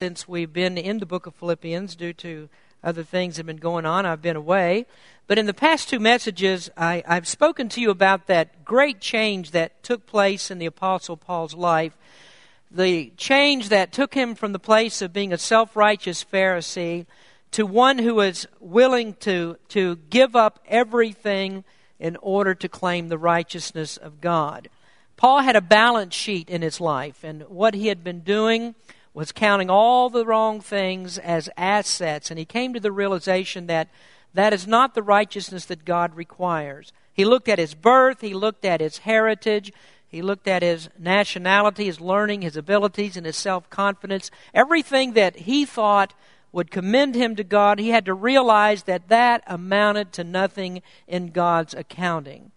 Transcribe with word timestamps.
since 0.00 0.28
we've 0.28 0.52
been 0.52 0.78
in 0.78 1.00
the 1.00 1.06
book 1.06 1.26
of 1.26 1.34
Philippians 1.34 1.96
due 1.96 2.12
to 2.12 2.48
other 2.84 3.02
things 3.02 3.34
that 3.34 3.40
have 3.40 3.46
been 3.46 3.56
going 3.56 3.84
on. 3.84 4.06
I've 4.06 4.22
been 4.22 4.36
away. 4.36 4.86
But 5.26 5.38
in 5.38 5.46
the 5.46 5.52
past 5.52 5.88
two 5.88 5.98
messages, 5.98 6.70
I, 6.76 7.02
have 7.04 7.26
spoken 7.26 7.68
to 7.70 7.80
you 7.80 7.90
about 7.90 8.28
that 8.28 8.64
great 8.64 9.00
change 9.00 9.50
that 9.50 9.82
took 9.82 10.06
place 10.06 10.52
in 10.52 10.60
the 10.60 10.66
Apostle 10.66 11.16
Paul's 11.16 11.54
life. 11.54 11.96
The 12.70 13.12
change 13.16 13.70
that 13.70 13.90
took 13.90 14.14
him 14.14 14.36
from 14.36 14.52
the 14.52 14.60
place 14.60 15.02
of 15.02 15.12
being 15.12 15.32
a 15.32 15.36
self 15.36 15.74
righteous 15.74 16.24
Pharisee 16.24 17.06
to 17.50 17.66
one 17.66 17.98
who 17.98 18.14
was 18.14 18.46
willing 18.60 19.14
to, 19.14 19.56
to 19.70 19.96
give 20.10 20.36
up 20.36 20.60
everything 20.68 21.64
in 21.98 22.14
order 22.22 22.54
to 22.54 22.68
claim 22.68 23.08
the 23.08 23.18
righteousness 23.18 23.96
of 23.96 24.20
God. 24.20 24.68
Paul 25.16 25.40
had 25.40 25.56
a 25.56 25.60
balance 25.60 26.14
sheet 26.14 26.48
in 26.48 26.62
his 26.62 26.80
life, 26.80 27.24
and 27.24 27.42
what 27.48 27.74
he 27.74 27.88
had 27.88 28.04
been 28.04 28.20
doing 28.20 28.76
was 29.18 29.32
counting 29.32 29.68
all 29.68 30.08
the 30.08 30.24
wrong 30.24 30.60
things 30.60 31.18
as 31.18 31.50
assets, 31.56 32.30
and 32.30 32.38
he 32.38 32.44
came 32.44 32.72
to 32.72 32.78
the 32.78 32.92
realization 32.92 33.66
that 33.66 33.88
that 34.32 34.52
is 34.52 34.64
not 34.64 34.94
the 34.94 35.02
righteousness 35.02 35.64
that 35.64 35.84
God 35.84 36.14
requires. 36.14 36.92
He 37.12 37.24
looked 37.24 37.48
at 37.48 37.58
his 37.58 37.74
birth, 37.74 38.20
he 38.20 38.32
looked 38.32 38.64
at 38.64 38.80
his 38.80 38.98
heritage, 38.98 39.72
he 40.06 40.22
looked 40.22 40.46
at 40.46 40.62
his 40.62 40.88
nationality, 40.96 41.86
his 41.86 42.00
learning, 42.00 42.42
his 42.42 42.56
abilities, 42.56 43.16
and 43.16 43.26
his 43.26 43.36
self 43.36 43.68
confidence. 43.70 44.30
Everything 44.54 45.14
that 45.14 45.34
he 45.34 45.64
thought 45.64 46.14
would 46.52 46.70
commend 46.70 47.16
him 47.16 47.34
to 47.34 47.42
God, 47.42 47.80
he 47.80 47.88
had 47.88 48.04
to 48.04 48.14
realize 48.14 48.84
that 48.84 49.08
that 49.08 49.42
amounted 49.48 50.12
to 50.12 50.22
nothing 50.22 50.80
in 51.08 51.32
God's 51.32 51.74
accounting. 51.74 52.52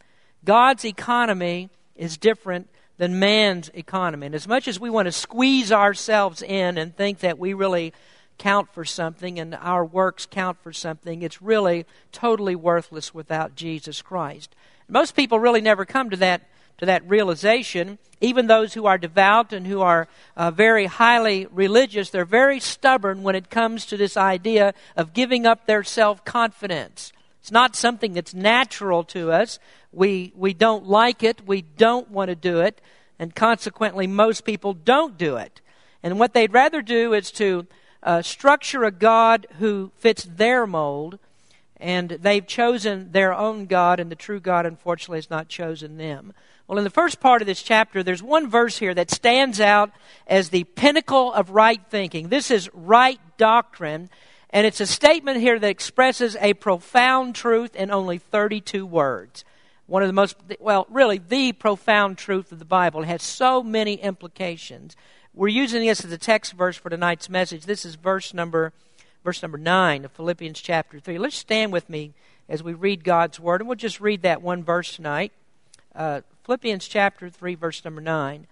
God's 0.45 0.85
economy 0.85 1.71
is 1.95 2.17
different 2.17 2.69
than 3.01 3.17
man's 3.17 3.67
economy. 3.73 4.27
And 4.27 4.35
as 4.35 4.47
much 4.47 4.67
as 4.67 4.79
we 4.79 4.91
want 4.91 5.07
to 5.07 5.11
squeeze 5.11 5.71
ourselves 5.71 6.43
in 6.43 6.77
and 6.77 6.95
think 6.95 7.21
that 7.21 7.39
we 7.39 7.55
really 7.55 7.93
count 8.37 8.71
for 8.71 8.85
something 8.85 9.39
and 9.39 9.55
our 9.55 9.83
works 9.83 10.27
count 10.27 10.61
for 10.61 10.71
something, 10.71 11.23
it's 11.23 11.41
really 11.41 11.87
totally 12.11 12.55
worthless 12.55 13.11
without 13.11 13.55
Jesus 13.55 14.03
Christ. 14.03 14.55
Most 14.87 15.15
people 15.15 15.39
really 15.39 15.61
never 15.61 15.83
come 15.83 16.11
to 16.11 16.17
that 16.17 16.47
to 16.77 16.85
that 16.85 17.01
realization. 17.09 17.97
Even 18.21 18.45
those 18.45 18.75
who 18.75 18.85
are 18.85 18.99
devout 18.99 19.51
and 19.51 19.65
who 19.65 19.81
are 19.81 20.07
uh, 20.37 20.51
very 20.51 20.85
highly 20.85 21.47
religious, 21.47 22.11
they're 22.11 22.23
very 22.23 22.59
stubborn 22.59 23.23
when 23.23 23.33
it 23.33 23.49
comes 23.49 23.87
to 23.87 23.97
this 23.97 24.15
idea 24.15 24.75
of 24.95 25.13
giving 25.13 25.47
up 25.47 25.65
their 25.65 25.83
self 25.83 26.23
confidence. 26.23 27.13
It's 27.41 27.51
not 27.51 27.75
something 27.75 28.13
that's 28.13 28.35
natural 28.35 29.03
to 29.05 29.31
us. 29.31 29.57
We, 29.91 30.31
we 30.35 30.53
don't 30.53 30.85
like 30.85 31.23
it. 31.23 31.45
We 31.45 31.63
don't 31.63 32.09
want 32.11 32.29
to 32.29 32.35
do 32.35 32.61
it. 32.61 32.79
And 33.21 33.35
consequently, 33.35 34.07
most 34.07 34.45
people 34.45 34.73
don't 34.73 35.15
do 35.15 35.35
it. 35.35 35.61
And 36.01 36.17
what 36.17 36.33
they'd 36.33 36.51
rather 36.51 36.81
do 36.81 37.13
is 37.13 37.29
to 37.33 37.67
uh, 38.01 38.23
structure 38.23 38.83
a 38.83 38.89
God 38.89 39.45
who 39.59 39.91
fits 39.95 40.23
their 40.23 40.65
mold. 40.65 41.19
And 41.77 42.09
they've 42.09 42.45
chosen 42.45 43.11
their 43.11 43.31
own 43.31 43.67
God, 43.67 43.99
and 43.99 44.11
the 44.11 44.15
true 44.15 44.39
God, 44.39 44.65
unfortunately, 44.65 45.19
has 45.19 45.29
not 45.29 45.49
chosen 45.49 45.97
them. 45.97 46.33
Well, 46.67 46.79
in 46.79 46.83
the 46.83 46.89
first 46.89 47.19
part 47.19 47.43
of 47.43 47.45
this 47.45 47.61
chapter, 47.61 48.01
there's 48.01 48.23
one 48.23 48.49
verse 48.49 48.79
here 48.79 48.95
that 48.95 49.11
stands 49.11 49.61
out 49.61 49.91
as 50.25 50.49
the 50.49 50.63
pinnacle 50.63 51.31
of 51.31 51.51
right 51.51 51.81
thinking. 51.91 52.29
This 52.29 52.49
is 52.49 52.73
right 52.73 53.19
doctrine. 53.37 54.09
And 54.49 54.65
it's 54.65 54.81
a 54.81 54.87
statement 54.87 55.41
here 55.41 55.59
that 55.59 55.69
expresses 55.69 56.35
a 56.41 56.55
profound 56.55 57.35
truth 57.35 57.75
in 57.75 57.91
only 57.91 58.17
32 58.17 58.83
words 58.83 59.45
one 59.91 60.01
of 60.03 60.07
the 60.07 60.13
most, 60.13 60.37
well, 60.61 60.87
really 60.89 61.17
the 61.17 61.51
profound 61.51 62.17
truth 62.17 62.53
of 62.53 62.59
the 62.59 62.65
Bible. 62.65 63.03
It 63.03 63.07
has 63.07 63.21
so 63.21 63.61
many 63.61 63.95
implications. 63.95 64.95
We're 65.33 65.49
using 65.49 65.85
this 65.85 66.05
as 66.05 66.13
a 66.13 66.17
text 66.17 66.53
verse 66.53 66.77
for 66.77 66.89
tonight's 66.89 67.29
message. 67.29 67.65
This 67.65 67.83
is 67.83 67.95
verse 67.95 68.33
number, 68.33 68.71
verse 69.25 69.41
number 69.41 69.57
9 69.57 70.05
of 70.05 70.11
Philippians 70.13 70.61
chapter 70.61 70.97
3. 70.97 71.17
Let's 71.17 71.35
stand 71.35 71.73
with 71.73 71.89
me 71.89 72.13
as 72.47 72.63
we 72.63 72.71
read 72.71 73.03
God's 73.03 73.37
Word, 73.37 73.59
and 73.59 73.67
we'll 73.67 73.75
just 73.75 73.99
read 73.99 74.21
that 74.21 74.41
one 74.41 74.63
verse 74.63 74.95
tonight. 74.95 75.33
Uh, 75.93 76.21
Philippians 76.45 76.87
chapter 76.87 77.29
3, 77.29 77.55
verse 77.55 77.83
number 77.83 77.99
9. 77.99 78.47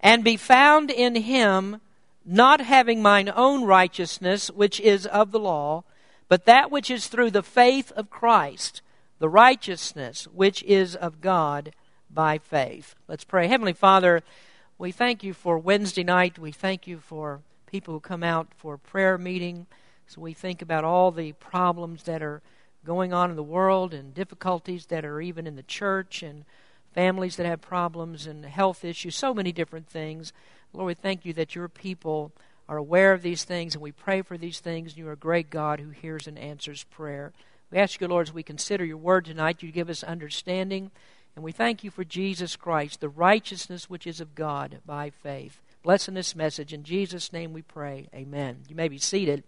And 0.00 0.24
be 0.24 0.38
found 0.38 0.90
in 0.90 1.16
him, 1.16 1.82
not 2.24 2.62
having 2.62 3.02
mine 3.02 3.30
own 3.36 3.64
righteousness, 3.64 4.50
which 4.50 4.80
is 4.80 5.04
of 5.04 5.32
the 5.32 5.38
law, 5.38 5.84
but 6.28 6.46
that 6.46 6.70
which 6.70 6.90
is 6.90 7.08
through 7.08 7.32
the 7.32 7.42
faith 7.42 7.92
of 7.92 8.08
Christ 8.08 8.80
the 9.18 9.28
righteousness 9.28 10.26
which 10.32 10.62
is 10.62 10.94
of 10.94 11.20
God 11.20 11.72
by 12.10 12.38
faith. 12.38 12.94
Let's 13.06 13.24
pray. 13.24 13.48
Heavenly 13.48 13.72
Father, 13.72 14.22
we 14.78 14.92
thank 14.92 15.22
you 15.22 15.34
for 15.34 15.58
Wednesday 15.58 16.04
night. 16.04 16.38
We 16.38 16.52
thank 16.52 16.86
you 16.86 16.98
for 16.98 17.40
people 17.66 17.94
who 17.94 18.00
come 18.00 18.22
out 18.22 18.48
for 18.56 18.78
prayer 18.78 19.18
meeting. 19.18 19.66
So 20.06 20.20
we 20.20 20.32
think 20.32 20.62
about 20.62 20.84
all 20.84 21.10
the 21.10 21.32
problems 21.32 22.04
that 22.04 22.22
are 22.22 22.40
going 22.84 23.12
on 23.12 23.30
in 23.30 23.36
the 23.36 23.42
world 23.42 23.92
and 23.92 24.14
difficulties 24.14 24.86
that 24.86 25.04
are 25.04 25.20
even 25.20 25.46
in 25.46 25.56
the 25.56 25.62
church 25.62 26.22
and 26.22 26.44
families 26.94 27.36
that 27.36 27.46
have 27.46 27.60
problems 27.60 28.26
and 28.26 28.44
health 28.44 28.84
issues, 28.84 29.14
so 29.14 29.34
many 29.34 29.52
different 29.52 29.86
things. 29.86 30.32
Lord, 30.72 30.86
we 30.86 30.94
thank 30.94 31.24
you 31.24 31.32
that 31.34 31.54
your 31.54 31.68
people 31.68 32.32
are 32.68 32.76
aware 32.76 33.12
of 33.12 33.22
these 33.22 33.44
things 33.44 33.74
and 33.74 33.82
we 33.82 33.92
pray 33.92 34.22
for 34.22 34.38
these 34.38 34.60
things. 34.60 34.96
You 34.96 35.08
are 35.08 35.12
a 35.12 35.16
great 35.16 35.50
God 35.50 35.80
who 35.80 35.90
hears 35.90 36.26
and 36.26 36.38
answers 36.38 36.84
prayer. 36.84 37.32
We 37.70 37.78
ask 37.78 38.00
you, 38.00 38.08
Lord, 38.08 38.28
as 38.28 38.34
we 38.34 38.42
consider 38.42 38.84
your 38.84 38.96
word 38.96 39.26
tonight, 39.26 39.62
you 39.62 39.70
give 39.70 39.90
us 39.90 40.02
understanding. 40.02 40.90
And 41.36 41.44
we 41.44 41.52
thank 41.52 41.84
you 41.84 41.90
for 41.90 42.02
Jesus 42.02 42.56
Christ, 42.56 43.00
the 43.00 43.08
righteousness 43.08 43.90
which 43.90 44.06
is 44.06 44.20
of 44.20 44.34
God 44.34 44.80
by 44.86 45.10
faith. 45.10 45.60
Bless 45.82 46.08
in 46.08 46.14
this 46.14 46.34
message. 46.34 46.72
In 46.72 46.82
Jesus' 46.82 47.32
name 47.32 47.52
we 47.52 47.62
pray. 47.62 48.08
Amen. 48.14 48.62
You 48.68 48.74
may 48.74 48.88
be 48.88 48.98
seated. 48.98 49.44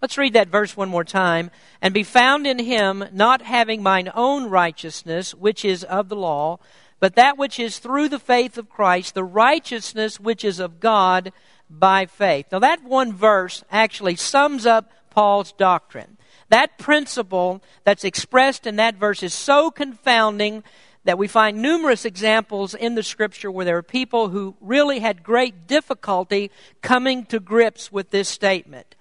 Let's 0.00 0.18
read 0.18 0.34
that 0.34 0.48
verse 0.48 0.76
one 0.76 0.88
more 0.88 1.04
time. 1.04 1.50
And 1.80 1.94
be 1.94 2.02
found 2.02 2.46
in 2.46 2.58
him, 2.58 3.04
not 3.12 3.42
having 3.42 3.82
mine 3.82 4.10
own 4.14 4.50
righteousness, 4.50 5.34
which 5.34 5.64
is 5.64 5.84
of 5.84 6.08
the 6.08 6.16
law, 6.16 6.58
but 7.00 7.14
that 7.14 7.38
which 7.38 7.58
is 7.58 7.78
through 7.78 8.08
the 8.10 8.18
faith 8.18 8.58
of 8.58 8.68
Christ, 8.68 9.14
the 9.14 9.24
righteousness 9.24 10.20
which 10.20 10.44
is 10.44 10.60
of 10.60 10.78
God 10.78 11.32
by 11.70 12.06
faith. 12.06 12.46
Now, 12.52 12.58
that 12.58 12.84
one 12.84 13.12
verse 13.12 13.64
actually 13.70 14.16
sums 14.16 14.66
up 14.66 14.92
Paul's 15.10 15.52
doctrine. 15.52 16.18
That 16.48 16.78
principle 16.78 17.62
that's 17.84 18.04
expressed 18.04 18.66
in 18.66 18.76
that 18.76 18.96
verse 18.96 19.22
is 19.22 19.34
so 19.34 19.70
confounding 19.70 20.62
that 21.04 21.18
we 21.18 21.26
find 21.26 21.60
numerous 21.60 22.04
examples 22.04 22.74
in 22.74 22.94
the 22.94 23.02
scripture 23.02 23.50
where 23.50 23.64
there 23.64 23.76
are 23.76 23.82
people 23.82 24.28
who 24.28 24.54
really 24.60 25.00
had 25.00 25.22
great 25.22 25.66
difficulty 25.66 26.50
coming 26.80 27.24
to 27.26 27.40
grips 27.40 27.90
with 27.90 28.10
this 28.10 28.28
statement. 28.28 28.94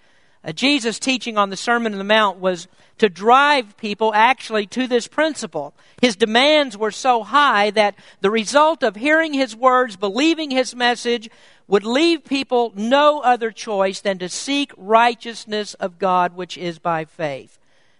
Uh, 0.43 0.51
Jesus' 0.51 0.99
teaching 0.99 1.37
on 1.37 1.49
the 1.49 1.57
Sermon 1.57 1.91
on 1.91 1.97
the 1.97 2.03
Mount 2.03 2.39
was 2.39 2.67
to 2.97 3.09
drive 3.09 3.77
people 3.77 4.13
actually 4.13 4.65
to 4.67 4.87
this 4.87 5.07
principle. 5.07 5.73
His 6.01 6.15
demands 6.15 6.77
were 6.77 6.91
so 6.91 7.23
high 7.23 7.69
that 7.71 7.95
the 8.21 8.31
result 8.31 8.83
of 8.83 8.95
hearing 8.95 9.33
his 9.33 9.55
words, 9.55 9.95
believing 9.95 10.51
his 10.51 10.75
message, 10.75 11.29
would 11.67 11.83
leave 11.83 12.23
people 12.23 12.73
no 12.75 13.19
other 13.21 13.51
choice 13.51 14.01
than 14.01 14.17
to 14.19 14.29
seek 14.29 14.71
righteousness 14.77 15.73
of 15.75 15.99
God, 15.99 16.35
which 16.35 16.57
is 16.57 16.79
by 16.79 17.05
faith. 17.05 17.57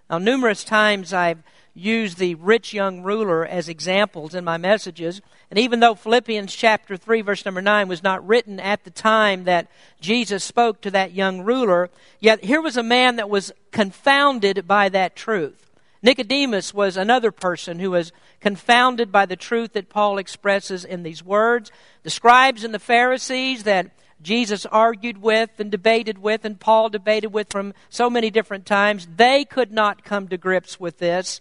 Now, 0.09 0.17
numerous 0.17 0.63
times 0.63 1.13
I've 1.13 1.41
used 1.73 2.17
the 2.17 2.35
rich 2.35 2.73
young 2.73 3.01
ruler 3.01 3.45
as 3.45 3.69
examples 3.69 4.35
in 4.35 4.43
my 4.43 4.57
messages. 4.57 5.21
And 5.49 5.57
even 5.57 5.79
though 5.79 5.95
Philippians 5.95 6.53
chapter 6.53 6.97
3, 6.97 7.21
verse 7.21 7.45
number 7.45 7.61
9 7.61 7.87
was 7.87 8.03
not 8.03 8.25
written 8.27 8.59
at 8.59 8.83
the 8.83 8.89
time 8.89 9.45
that 9.45 9.67
Jesus 9.99 10.43
spoke 10.43 10.81
to 10.81 10.91
that 10.91 11.13
young 11.13 11.41
ruler, 11.41 11.89
yet 12.19 12.43
here 12.43 12.61
was 12.61 12.77
a 12.77 12.83
man 12.83 13.15
that 13.15 13.29
was 13.29 13.51
confounded 13.71 14.67
by 14.67 14.89
that 14.89 15.15
truth. 15.15 15.69
Nicodemus 16.03 16.73
was 16.73 16.97
another 16.97 17.31
person 17.31 17.79
who 17.79 17.91
was 17.91 18.11
confounded 18.39 19.11
by 19.11 19.25
the 19.25 19.35
truth 19.35 19.73
that 19.73 19.89
Paul 19.89 20.17
expresses 20.17 20.83
in 20.83 21.03
these 21.03 21.23
words. 21.23 21.71
The 22.03 22.09
scribes 22.09 22.63
and 22.63 22.73
the 22.73 22.79
Pharisees 22.79 23.63
that 23.63 23.91
Jesus 24.21 24.65
argued 24.65 25.19
with 25.19 25.51
and 25.59 25.71
debated 25.71 26.17
with, 26.17 26.43
and 26.43 26.59
Paul 26.59 26.89
debated 26.89 27.31
with 27.31 27.51
from 27.51 27.73
so 27.89 28.09
many 28.09 28.29
different 28.29 28.65
times, 28.65 29.07
they 29.15 29.45
could 29.45 29.71
not 29.71 30.03
come 30.03 30.27
to 30.27 30.37
grips 30.37 30.79
with 30.79 30.97
this. 30.97 31.39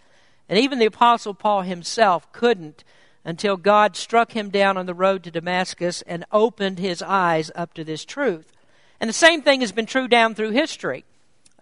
And 0.50 0.58
even 0.58 0.81
the 0.81 0.87
Apostle 0.87 1.32
Paul 1.32 1.62
himself 1.62 2.31
couldn't 2.32 2.82
until 3.25 3.56
God 3.56 3.94
struck 3.94 4.32
him 4.32 4.50
down 4.50 4.76
on 4.76 4.87
the 4.87 4.94
road 4.94 5.23
to 5.23 5.31
Damascus 5.31 6.02
and 6.02 6.25
opened 6.32 6.81
his 6.81 7.02
eyes 7.02 7.52
up 7.55 7.73
to 7.75 7.85
this 7.85 8.05
truth. 8.05 8.52
And 8.99 9.08
the 9.08 9.14
same 9.14 9.43
thing 9.43 9.61
has 9.61 9.70
been 9.70 9.87
true 9.87 10.08
down 10.08 10.35
through 10.35 10.50
history. 10.50 11.05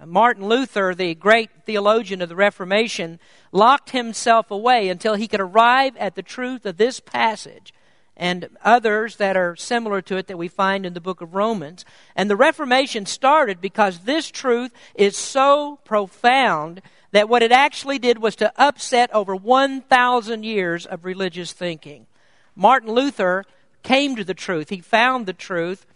Martin 0.05 0.47
Luther, 0.47 0.95
the 0.95 1.15
great 1.15 1.51
theologian 1.67 2.23
of 2.23 2.31
the 2.31 2.37
Reformation, 2.37 3.21
locked 3.53 3.91
himself 3.91 4.51
away 4.51 4.89
until 4.89 5.17
he 5.17 5.29
could 5.29 5.41
arrive 5.41 5.95
at 5.99 6.15
the 6.15 6.23
truth 6.23 6.65
of 6.65 6.79
this 6.79 6.99
passage 6.99 7.75
and 8.17 8.49
others 8.65 9.17
that 9.17 9.37
are 9.37 9.55
similar 9.55 10.01
to 10.03 10.17
it 10.17 10.29
that 10.29 10.39
we 10.39 10.49
find 10.49 10.87
in 10.87 10.95
the 10.95 11.01
book 11.01 11.21
of 11.21 11.35
Romans. 11.35 11.85
And 12.17 12.31
the 12.31 12.37
Reformation 12.37 13.05
started 13.05 13.61
because 13.61 14.01
this 14.01 14.31
truth 14.31 14.73
is 14.95 15.17
so 15.17 15.79
profound 15.85 16.81
that 17.13 17.29
what 17.29 17.43
it 17.43 17.53
actually 17.53 17.99
did 17.99 18.19
was 18.19 18.37
to 18.37 18.53
upset 18.57 19.13
over 19.15 19.35
1,000 19.35 20.45
years 20.45 20.87
of 20.87 21.05
religious 21.05 21.53
thinking. 21.53 22.07
Martin 22.55 22.91
Luther 22.91 23.45
came 23.83 24.17
to 24.17 24.25
the 24.25 24.35
truth, 24.35 24.69
he 24.69 24.81
found 24.81 25.27
the 25.27 25.33
truth 25.33 25.87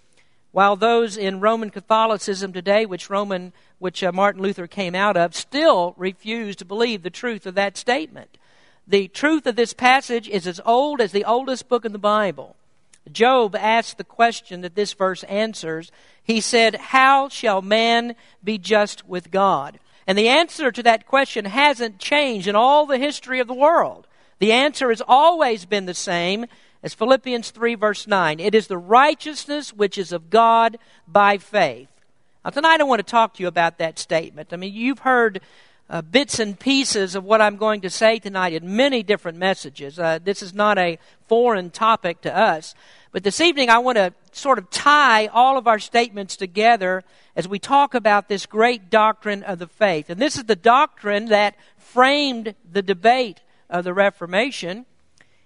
while 0.52 0.76
those 0.76 1.16
in 1.16 1.40
Roman 1.40 1.70
Catholicism 1.70 2.52
today, 2.52 2.84
which 2.84 3.10
Roman, 3.10 3.52
which 3.78 4.04
uh, 4.04 4.12
Martin 4.12 4.42
Luther 4.42 4.66
came 4.66 4.94
out 4.94 5.16
of, 5.16 5.34
still 5.34 5.94
refuse 5.96 6.56
to 6.56 6.64
believe 6.64 7.02
the 7.02 7.10
truth 7.10 7.46
of 7.46 7.54
that 7.54 7.76
statement. 7.76 8.36
The 8.86 9.08
truth 9.08 9.46
of 9.46 9.56
this 9.56 9.72
passage 9.72 10.28
is 10.28 10.46
as 10.46 10.60
old 10.64 11.00
as 11.00 11.12
the 11.12 11.24
oldest 11.24 11.68
book 11.68 11.84
in 11.84 11.92
the 11.92 11.98
Bible. 11.98 12.56
Job 13.10 13.56
asked 13.56 13.96
the 13.96 14.04
question 14.04 14.60
that 14.60 14.74
this 14.74 14.92
verse 14.92 15.24
answers. 15.24 15.90
He 16.22 16.40
said, 16.40 16.76
How 16.76 17.28
shall 17.28 17.62
man 17.62 18.14
be 18.44 18.58
just 18.58 19.08
with 19.08 19.30
God? 19.30 19.78
And 20.06 20.18
the 20.18 20.28
answer 20.28 20.72
to 20.72 20.82
that 20.82 21.06
question 21.06 21.44
hasn't 21.44 21.98
changed 21.98 22.48
in 22.48 22.56
all 22.56 22.86
the 22.86 22.98
history 22.98 23.40
of 23.40 23.46
the 23.46 23.54
world. 23.54 24.06
The 24.38 24.52
answer 24.52 24.88
has 24.88 25.02
always 25.06 25.64
been 25.64 25.86
the 25.86 25.94
same 25.94 26.46
as 26.82 26.94
Philippians 26.94 27.50
3, 27.50 27.76
verse 27.76 28.06
9. 28.06 28.40
It 28.40 28.54
is 28.54 28.66
the 28.66 28.78
righteousness 28.78 29.72
which 29.72 29.96
is 29.96 30.12
of 30.12 30.30
God 30.30 30.78
by 31.06 31.38
faith. 31.38 31.88
Now, 32.44 32.50
tonight 32.50 32.80
I 32.80 32.84
want 32.84 32.98
to 32.98 33.08
talk 33.08 33.34
to 33.34 33.42
you 33.42 33.46
about 33.46 33.78
that 33.78 34.00
statement. 34.00 34.52
I 34.52 34.56
mean, 34.56 34.74
you've 34.74 35.00
heard 35.00 35.40
uh, 35.88 36.02
bits 36.02 36.40
and 36.40 36.58
pieces 36.58 37.14
of 37.14 37.22
what 37.22 37.40
I'm 37.40 37.56
going 37.56 37.82
to 37.82 37.90
say 37.90 38.18
tonight 38.18 38.52
in 38.52 38.74
many 38.74 39.02
different 39.02 39.38
messages. 39.38 39.98
Uh, 39.98 40.18
this 40.22 40.42
is 40.42 40.54
not 40.54 40.78
a 40.78 40.98
foreign 41.28 41.70
topic 41.70 42.22
to 42.22 42.36
us. 42.36 42.74
But 43.12 43.24
this 43.24 43.40
evening, 43.40 43.68
I 43.68 43.78
want 43.78 43.96
to 43.96 44.14
sort 44.32 44.58
of 44.58 44.70
tie 44.70 45.26
all 45.26 45.58
of 45.58 45.68
our 45.68 45.78
statements 45.78 46.36
together 46.36 47.04
as 47.36 47.46
we 47.46 47.58
talk 47.58 47.94
about 47.94 48.28
this 48.28 48.46
great 48.46 48.90
doctrine 48.90 49.42
of 49.42 49.58
the 49.58 49.66
faith. 49.66 50.10
And 50.10 50.20
this 50.20 50.36
is 50.36 50.44
the 50.44 50.56
doctrine 50.56 51.26
that 51.26 51.54
framed 51.76 52.54
the 52.70 52.82
debate 52.82 53.42
of 53.68 53.84
the 53.84 53.94
Reformation 53.94 54.86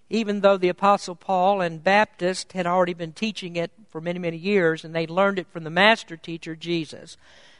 even 0.09 0.41
though 0.41 0.57
the 0.57 0.69
Apostle 0.69 1.17
Paul 1.17 1.61
and 1.61 1.83
Baptist 1.83 2.53
had 2.53 2.67
already 2.67 2.95
been 2.95 3.13
teaching 3.13 3.57
it 3.57 3.73
for 3.89 4.01
many, 4.01 4.19
many 4.19 4.37
years, 4.37 4.85
and 4.85 4.95
they 4.95 5.07
learned 5.07 5.39
it 5.39 5.49
from 5.51 5.65
the 5.65 5.71
master 5.71 6.17
teacher, 6.17 6.55
Jesus. 6.55 7.17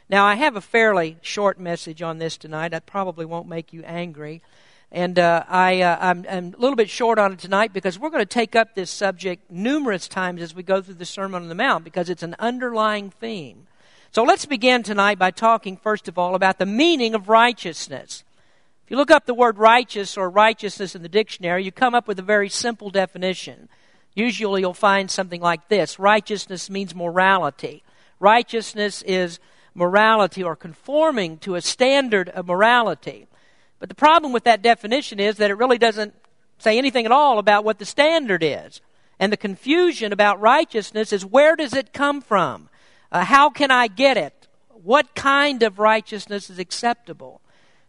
Now, 0.09 0.25
I 0.25 0.35
have 0.35 0.55
a 0.55 0.61
fairly 0.61 1.17
short 1.21 1.59
message 1.59 2.01
on 2.01 2.17
this 2.17 2.37
tonight. 2.37 2.73
I 2.73 2.79
probably 2.79 3.25
won't 3.25 3.49
make 3.49 3.73
you 3.73 3.83
angry. 3.83 4.41
And 4.91 5.19
uh, 5.19 5.43
I, 5.47 5.81
uh, 5.81 5.97
I'm, 5.99 6.25
I'm, 6.29 6.53
a 6.53 6.57
little 6.57 6.77
bit 6.77 6.89
short 6.89 7.19
on 7.19 7.33
it 7.33 7.39
tonight 7.39 7.73
because 7.73 7.99
we're 7.99 8.09
going 8.09 8.21
to 8.21 8.25
take 8.25 8.55
up 8.55 8.73
this 8.73 8.89
subject 8.89 9.51
numerous 9.51 10.07
times 10.07 10.41
as 10.41 10.55
we 10.55 10.63
go 10.63 10.81
through 10.81 10.93
the 10.95 11.05
Sermon 11.05 11.43
on 11.43 11.49
the 11.49 11.55
Mount 11.55 11.83
because 11.83 12.09
it's 12.09 12.23
an 12.23 12.35
underlying 12.39 13.09
theme. 13.09 13.67
So 14.11 14.23
let's 14.23 14.45
begin 14.45 14.83
tonight 14.83 15.19
by 15.19 15.31
talking, 15.31 15.75
first 15.75 16.07
of 16.07 16.17
all, 16.17 16.35
about 16.35 16.57
the 16.57 16.65
meaning 16.65 17.13
of 17.13 17.27
righteousness. 17.27 18.23
If 18.85 18.91
you 18.91 18.97
look 18.97 19.11
up 19.11 19.25
the 19.25 19.33
word 19.33 19.57
righteous 19.57 20.15
or 20.15 20.29
righteousness 20.29 20.95
in 20.95 21.01
the 21.01 21.09
dictionary, 21.09 21.65
you 21.65 21.73
come 21.73 21.93
up 21.93 22.07
with 22.07 22.17
a 22.19 22.23
very 22.23 22.47
simple 22.47 22.89
definition. 22.89 23.67
Usually 24.15 24.61
you'll 24.61 24.73
find 24.73 25.11
something 25.11 25.41
like 25.41 25.67
this 25.67 25.99
Righteousness 25.99 26.69
means 26.69 26.95
morality. 26.95 27.83
Righteousness 28.21 29.01
is 29.01 29.39
morality 29.75 30.41
or 30.41 30.55
conforming 30.55 31.37
to 31.39 31.55
a 31.55 31.61
standard 31.61 32.29
of 32.29 32.47
morality. 32.47 33.27
But 33.79 33.89
the 33.89 33.95
problem 33.95 34.33
with 34.33 34.43
that 34.45 34.61
definition 34.61 35.19
is 35.19 35.37
that 35.37 35.51
it 35.51 35.57
really 35.57 35.77
doesn't 35.77 36.13
say 36.57 36.77
anything 36.77 37.05
at 37.05 37.11
all 37.11 37.39
about 37.39 37.63
what 37.63 37.79
the 37.79 37.85
standard 37.85 38.43
is. 38.43 38.81
And 39.19 39.31
the 39.31 39.37
confusion 39.37 40.13
about 40.13 40.39
righteousness 40.39 41.11
is 41.11 41.25
where 41.25 41.55
does 41.55 41.73
it 41.73 41.93
come 41.93 42.21
from? 42.21 42.69
Uh, 43.11 43.23
how 43.23 43.49
can 43.49 43.71
I 43.71 43.87
get 43.87 44.17
it? 44.17 44.47
What 44.69 45.15
kind 45.15 45.63
of 45.63 45.79
righteousness 45.79 46.49
is 46.49 46.59
acceptable? 46.59 47.41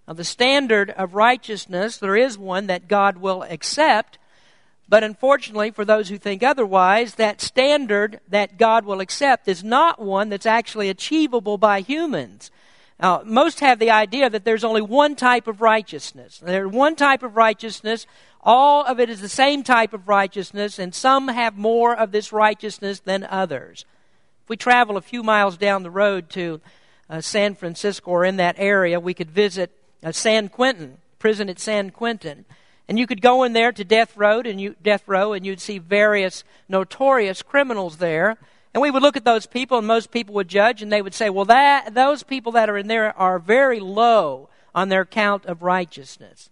Now, 0.07 0.15
the 0.15 0.25
standard 0.25 0.91
of 0.91 1.15
righteousness, 1.15 1.99
there 1.99 2.17
is 2.17 2.39
one 2.39 2.67
that 2.69 2.89
God 2.89 3.19
will 3.19 3.43
accept, 3.43 4.19
but 4.89 5.05
unfortunately, 5.05 5.71
for 5.71 5.85
those 5.85 6.09
who 6.09 6.17
think 6.17 6.43
otherwise, 6.43 7.17
that 7.17 7.43
standard 7.43 8.21
that 8.29 8.57
God 8.57 8.87
will 8.87 9.01
accept 9.01 9.49
is 9.49 9.63
not 9.63 10.01
one 10.01 10.31
that's 10.31 10.47
actually 10.47 10.89
achievable 10.89 11.59
by 11.59 11.81
humans. 11.81 12.51
Now, 13.01 13.23
most 13.25 13.61
have 13.61 13.79
the 13.79 13.91
idea 13.91 14.29
that 14.29 14.45
there's 14.45 14.65
only 14.65 14.83
one 14.83 15.15
type 15.15 15.47
of 15.47 15.61
righteousness. 15.61 16.41
There's 16.45 16.71
one 16.71 16.97
type 16.97 17.23
of 17.23 17.37
righteousness. 17.37 18.07
All 18.43 18.85
of 18.85 18.99
it 18.99 19.09
is 19.09 19.21
the 19.21 19.29
same 19.29 19.63
type 19.63 19.93
of 19.93 20.09
righteousness, 20.09 20.79
and 20.79 20.95
some 20.95 21.29
have 21.29 21.57
more 21.57 21.95
of 21.95 22.11
this 22.11 22.33
righteousness 22.33 22.99
than 23.01 23.25
others. 23.25 23.85
If 24.45 24.49
we 24.49 24.57
travel 24.57 24.97
a 24.97 25.03
few 25.03 25.23
miles 25.23 25.57
down 25.57 25.85
the 25.85 25.91
road 25.91 26.29
to 26.31 26.61
uh, 27.09 27.21
San 27.21 27.55
Francisco 27.55 28.11
or 28.11 28.25
in 28.25 28.37
that 28.39 28.57
area, 28.59 28.99
we 28.99 29.15
could 29.15 29.31
visit 29.31 29.71
uh, 30.03 30.11
San 30.11 30.49
Quentin, 30.49 30.99
prison 31.19 31.49
at 31.49 31.61
San 31.61 31.91
Quentin. 31.91 32.45
And 32.89 32.99
you 32.99 33.07
could 33.07 33.21
go 33.21 33.45
in 33.45 33.53
there 33.53 33.71
to 33.71 33.85
death 33.85 34.17
row, 34.17 34.41
and 34.41 34.61
you, 34.61 34.75
death 34.83 35.07
row, 35.07 35.35
and 35.35 35.45
you'd 35.47 35.61
see 35.61 35.79
various 35.79 36.43
notorious 36.69 37.43
criminals 37.43 37.99
there. 37.99 38.39
And 38.75 38.83
we 38.83 38.91
would 38.91 39.03
look 39.03 39.17
at 39.17 39.25
those 39.25 39.47
people, 39.47 39.79
and 39.79 39.87
most 39.87 40.11
people 40.11 40.35
would 40.35 40.49
judge, 40.49 40.83
and 40.83 40.93
they 40.93 41.03
would 41.03 41.15
say, 41.15 41.31
"Well, 41.31 41.47
that 41.47 41.95
those 41.95 42.23
people 42.23 42.53
that 42.53 42.69
are 42.69 42.77
in 42.77 42.87
there 42.87 43.17
are 43.19 43.39
very 43.39 43.81
low 43.81 44.49
on 44.75 44.89
their 44.89 45.05
count 45.05 45.47
of 45.47 45.63
righteousness." 45.63 46.51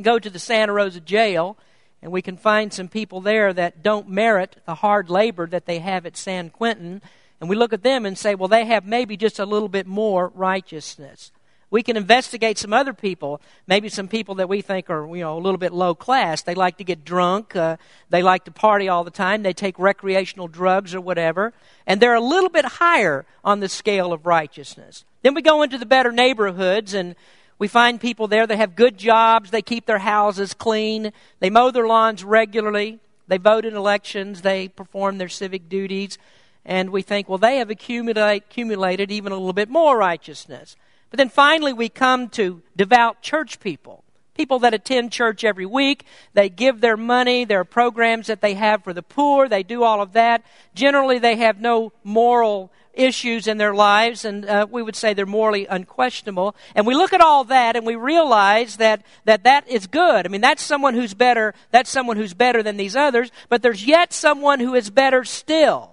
Go 0.00 0.18
to 0.18 0.28
the 0.28 0.38
Santa 0.38 0.72
Rosa 0.72 1.00
jail, 1.00 1.56
and 2.02 2.12
we 2.12 2.20
can 2.20 2.36
find 2.36 2.72
some 2.72 2.88
people 2.88 3.20
there 3.20 3.52
that 3.52 3.82
don't 3.82 4.08
merit 4.08 4.56
the 4.66 4.76
hard 4.76 5.08
labor 5.08 5.46
that 5.46 5.66
they 5.66 5.78
have 5.78 6.04
at 6.04 6.16
San 6.16 6.50
Quentin. 6.50 7.00
And 7.40 7.48
we 7.48 7.56
look 7.56 7.72
at 7.72 7.82
them 7.82 8.04
and 8.06 8.16
say, 8.16 8.34
"Well, 8.34 8.48
they 8.48 8.66
have 8.66 8.84
maybe 8.84 9.16
just 9.16 9.38
a 9.38 9.46
little 9.46 9.68
bit 9.68 9.86
more 9.86 10.30
righteousness." 10.34 11.32
We 11.74 11.82
can 11.82 11.96
investigate 11.96 12.56
some 12.56 12.72
other 12.72 12.92
people, 12.92 13.40
maybe 13.66 13.88
some 13.88 14.06
people 14.06 14.36
that 14.36 14.48
we 14.48 14.60
think 14.60 14.88
are, 14.90 15.08
you 15.08 15.22
know, 15.22 15.36
a 15.36 15.42
little 15.42 15.58
bit 15.58 15.72
low 15.72 15.92
class. 15.92 16.40
They 16.40 16.54
like 16.54 16.76
to 16.76 16.84
get 16.84 17.04
drunk, 17.04 17.56
uh, 17.56 17.78
they 18.10 18.22
like 18.22 18.44
to 18.44 18.52
party 18.52 18.88
all 18.88 19.02
the 19.02 19.10
time, 19.10 19.42
they 19.42 19.52
take 19.52 19.76
recreational 19.76 20.46
drugs 20.46 20.94
or 20.94 21.00
whatever, 21.00 21.52
and 21.84 22.00
they're 22.00 22.14
a 22.14 22.20
little 22.20 22.48
bit 22.48 22.64
higher 22.64 23.26
on 23.44 23.58
the 23.58 23.68
scale 23.68 24.12
of 24.12 24.24
righteousness. 24.24 25.04
Then 25.22 25.34
we 25.34 25.42
go 25.42 25.62
into 25.62 25.76
the 25.76 25.84
better 25.84 26.12
neighborhoods 26.12 26.94
and 26.94 27.16
we 27.58 27.66
find 27.66 28.00
people 28.00 28.28
there 28.28 28.46
that 28.46 28.56
have 28.56 28.76
good 28.76 28.96
jobs, 28.96 29.50
they 29.50 29.60
keep 29.60 29.84
their 29.84 29.98
houses 29.98 30.54
clean, 30.54 31.12
they 31.40 31.50
mow 31.50 31.72
their 31.72 31.88
lawns 31.88 32.22
regularly, 32.22 33.00
they 33.26 33.38
vote 33.38 33.64
in 33.64 33.74
elections, 33.74 34.42
they 34.42 34.68
perform 34.68 35.18
their 35.18 35.28
civic 35.28 35.68
duties, 35.68 36.18
and 36.64 36.90
we 36.90 37.02
think, 37.02 37.28
well, 37.28 37.38
they 37.38 37.56
have 37.56 37.68
accumulate, 37.68 38.44
accumulated 38.44 39.10
even 39.10 39.32
a 39.32 39.34
little 39.34 39.52
bit 39.52 39.68
more 39.68 39.98
righteousness. 39.98 40.76
But 41.14 41.18
then 41.18 41.28
finally, 41.28 41.72
we 41.72 41.88
come 41.90 42.28
to 42.30 42.60
devout 42.74 43.22
church 43.22 43.60
people. 43.60 44.02
People 44.34 44.58
that 44.58 44.74
attend 44.74 45.12
church 45.12 45.44
every 45.44 45.64
week, 45.64 46.04
they 46.32 46.48
give 46.48 46.80
their 46.80 46.96
money, 46.96 47.44
there 47.44 47.60
are 47.60 47.64
programs 47.64 48.26
that 48.26 48.40
they 48.40 48.54
have 48.54 48.82
for 48.82 48.92
the 48.92 49.00
poor, 49.00 49.48
they 49.48 49.62
do 49.62 49.84
all 49.84 50.02
of 50.02 50.14
that. 50.14 50.42
Generally, 50.74 51.20
they 51.20 51.36
have 51.36 51.60
no 51.60 51.92
moral 52.02 52.72
issues 52.94 53.46
in 53.46 53.58
their 53.58 53.76
lives, 53.76 54.24
and 54.24 54.44
uh, 54.44 54.66
we 54.68 54.82
would 54.82 54.96
say 54.96 55.14
they're 55.14 55.24
morally 55.24 55.66
unquestionable. 55.66 56.56
And 56.74 56.84
we 56.84 56.96
look 56.96 57.12
at 57.12 57.20
all 57.20 57.44
that 57.44 57.76
and 57.76 57.86
we 57.86 57.94
realize 57.94 58.78
that, 58.78 59.06
that 59.24 59.44
that 59.44 59.68
is 59.68 59.86
good. 59.86 60.26
I 60.26 60.28
mean, 60.28 60.40
that's 60.40 60.64
someone 60.64 60.94
who's 60.94 61.14
better, 61.14 61.54
that's 61.70 61.90
someone 61.90 62.16
who's 62.16 62.34
better 62.34 62.60
than 62.60 62.76
these 62.76 62.96
others, 62.96 63.30
but 63.48 63.62
there's 63.62 63.86
yet 63.86 64.12
someone 64.12 64.58
who 64.58 64.74
is 64.74 64.90
better 64.90 65.22
still. 65.22 65.92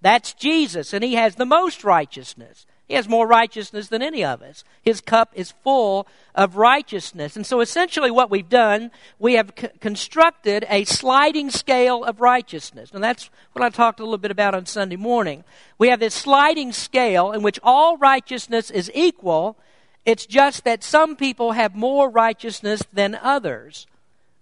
That's 0.00 0.34
Jesus, 0.34 0.92
and 0.92 1.04
he 1.04 1.14
has 1.14 1.36
the 1.36 1.46
most 1.46 1.84
righteousness. 1.84 2.66
He 2.86 2.94
has 2.94 3.08
more 3.08 3.26
righteousness 3.26 3.88
than 3.88 4.00
any 4.00 4.24
of 4.24 4.42
us. 4.42 4.62
His 4.80 5.00
cup 5.00 5.32
is 5.34 5.50
full 5.50 6.06
of 6.36 6.56
righteousness. 6.56 7.34
And 7.34 7.44
so 7.44 7.60
essentially, 7.60 8.12
what 8.12 8.30
we've 8.30 8.48
done, 8.48 8.92
we 9.18 9.34
have 9.34 9.52
c- 9.58 9.68
constructed 9.80 10.64
a 10.68 10.84
sliding 10.84 11.50
scale 11.50 12.04
of 12.04 12.20
righteousness. 12.20 12.92
And 12.92 13.02
that's 13.02 13.28
what 13.54 13.64
I 13.64 13.70
talked 13.70 13.98
a 13.98 14.04
little 14.04 14.18
bit 14.18 14.30
about 14.30 14.54
on 14.54 14.66
Sunday 14.66 14.94
morning. 14.94 15.42
We 15.78 15.88
have 15.88 15.98
this 15.98 16.14
sliding 16.14 16.72
scale 16.72 17.32
in 17.32 17.42
which 17.42 17.58
all 17.60 17.96
righteousness 17.96 18.70
is 18.70 18.90
equal. 18.94 19.56
It's 20.04 20.24
just 20.24 20.62
that 20.62 20.84
some 20.84 21.16
people 21.16 21.52
have 21.52 21.74
more 21.74 22.08
righteousness 22.08 22.84
than 22.92 23.16
others. 23.16 23.88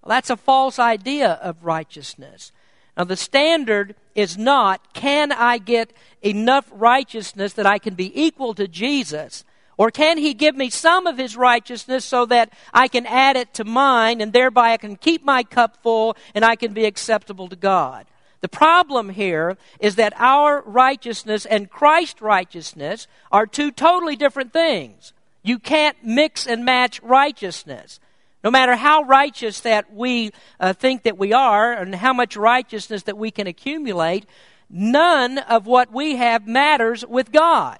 Well, 0.02 0.10
that's 0.10 0.28
a 0.28 0.36
false 0.36 0.78
idea 0.78 1.30
of 1.30 1.64
righteousness. 1.64 2.52
Now, 2.96 3.04
the 3.04 3.16
standard 3.16 3.96
is 4.14 4.38
not, 4.38 4.94
can 4.94 5.32
I 5.32 5.58
get 5.58 5.92
enough 6.22 6.66
righteousness 6.72 7.54
that 7.54 7.66
I 7.66 7.78
can 7.78 7.94
be 7.94 8.20
equal 8.20 8.54
to 8.54 8.68
Jesus? 8.68 9.44
Or 9.76 9.90
can 9.90 10.18
he 10.18 10.34
give 10.34 10.54
me 10.54 10.70
some 10.70 11.06
of 11.06 11.18
his 11.18 11.36
righteousness 11.36 12.04
so 12.04 12.26
that 12.26 12.52
I 12.72 12.86
can 12.86 13.06
add 13.06 13.36
it 13.36 13.54
to 13.54 13.64
mine 13.64 14.20
and 14.20 14.32
thereby 14.32 14.72
I 14.72 14.76
can 14.76 14.96
keep 14.96 15.24
my 15.24 15.42
cup 15.42 15.82
full 15.82 16.16
and 16.34 16.44
I 16.44 16.54
can 16.54 16.72
be 16.72 16.84
acceptable 16.84 17.48
to 17.48 17.56
God? 17.56 18.06
The 18.40 18.48
problem 18.48 19.08
here 19.08 19.56
is 19.80 19.96
that 19.96 20.12
our 20.16 20.62
righteousness 20.62 21.46
and 21.46 21.70
Christ's 21.70 22.20
righteousness 22.20 23.08
are 23.32 23.46
two 23.46 23.72
totally 23.72 24.16
different 24.16 24.52
things. 24.52 25.12
You 25.42 25.58
can't 25.58 25.96
mix 26.04 26.46
and 26.46 26.64
match 26.64 27.02
righteousness. 27.02 27.98
No 28.44 28.50
matter 28.50 28.76
how 28.76 29.02
righteous 29.02 29.60
that 29.60 29.92
we 29.92 30.30
uh, 30.60 30.74
think 30.74 31.04
that 31.04 31.16
we 31.16 31.32
are 31.32 31.72
and 31.72 31.94
how 31.94 32.12
much 32.12 32.36
righteousness 32.36 33.04
that 33.04 33.16
we 33.16 33.30
can 33.30 33.46
accumulate, 33.46 34.26
none 34.68 35.38
of 35.38 35.66
what 35.66 35.90
we 35.90 36.16
have 36.16 36.46
matters 36.46 37.06
with 37.06 37.32
God. 37.32 37.78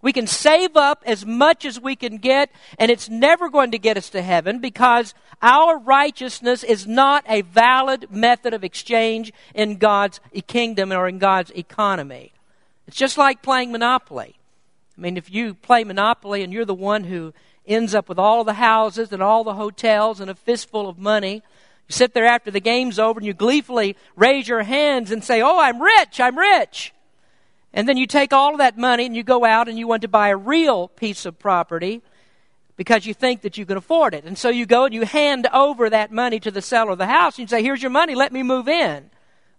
We 0.00 0.14
can 0.14 0.26
save 0.26 0.76
up 0.76 1.02
as 1.04 1.26
much 1.26 1.66
as 1.66 1.80
we 1.80 1.96
can 1.96 2.16
get, 2.16 2.50
and 2.78 2.90
it's 2.90 3.10
never 3.10 3.50
going 3.50 3.72
to 3.72 3.78
get 3.78 3.98
us 3.98 4.08
to 4.10 4.22
heaven 4.22 4.58
because 4.60 5.14
our 5.42 5.78
righteousness 5.78 6.64
is 6.64 6.86
not 6.86 7.24
a 7.28 7.42
valid 7.42 8.06
method 8.10 8.54
of 8.54 8.64
exchange 8.64 9.32
in 9.54 9.76
God's 9.76 10.20
kingdom 10.46 10.92
or 10.92 11.08
in 11.08 11.18
God's 11.18 11.50
economy. 11.50 12.32
It's 12.86 12.96
just 12.96 13.18
like 13.18 13.42
playing 13.42 13.72
Monopoly. 13.72 14.36
I 14.96 15.00
mean, 15.00 15.16
if 15.16 15.30
you 15.30 15.54
play 15.54 15.84
Monopoly 15.84 16.42
and 16.42 16.52
you're 16.52 16.64
the 16.64 16.74
one 16.74 17.04
who 17.04 17.34
ends 17.66 17.94
up 17.94 18.08
with 18.08 18.18
all 18.18 18.44
the 18.44 18.54
houses 18.54 19.12
and 19.12 19.22
all 19.22 19.44
the 19.44 19.54
hotels 19.54 20.20
and 20.20 20.30
a 20.30 20.34
fistful 20.34 20.88
of 20.88 20.98
money, 20.98 21.34
you 21.34 21.92
sit 21.92 22.14
there 22.14 22.26
after 22.26 22.50
the 22.50 22.60
game's 22.60 22.98
over 22.98 23.18
and 23.18 23.26
you 23.26 23.34
gleefully 23.34 23.96
raise 24.16 24.48
your 24.48 24.62
hands 24.62 25.10
and 25.10 25.22
say, 25.22 25.42
Oh, 25.42 25.58
I'm 25.58 25.82
rich, 25.82 26.18
I'm 26.20 26.38
rich. 26.38 26.92
And 27.72 27.86
then 27.86 27.98
you 27.98 28.06
take 28.06 28.32
all 28.32 28.52
of 28.52 28.58
that 28.58 28.78
money 28.78 29.04
and 29.04 29.14
you 29.14 29.22
go 29.22 29.44
out 29.44 29.68
and 29.68 29.78
you 29.78 29.86
want 29.86 30.02
to 30.02 30.08
buy 30.08 30.28
a 30.28 30.36
real 30.36 30.88
piece 30.88 31.26
of 31.26 31.38
property 31.38 32.00
because 32.76 33.04
you 33.04 33.12
think 33.12 33.42
that 33.42 33.58
you 33.58 33.66
can 33.66 33.76
afford 33.76 34.14
it. 34.14 34.24
And 34.24 34.38
so 34.38 34.48
you 34.48 34.64
go 34.64 34.84
and 34.84 34.94
you 34.94 35.04
hand 35.04 35.46
over 35.52 35.90
that 35.90 36.10
money 36.10 36.40
to 36.40 36.50
the 36.50 36.62
seller 36.62 36.92
of 36.92 36.98
the 36.98 37.06
house 37.06 37.38
and 37.38 37.42
you 37.42 37.48
say, 37.48 37.62
Here's 37.62 37.82
your 37.82 37.90
money, 37.90 38.14
let 38.14 38.32
me 38.32 38.42
move 38.42 38.66
in. 38.66 39.10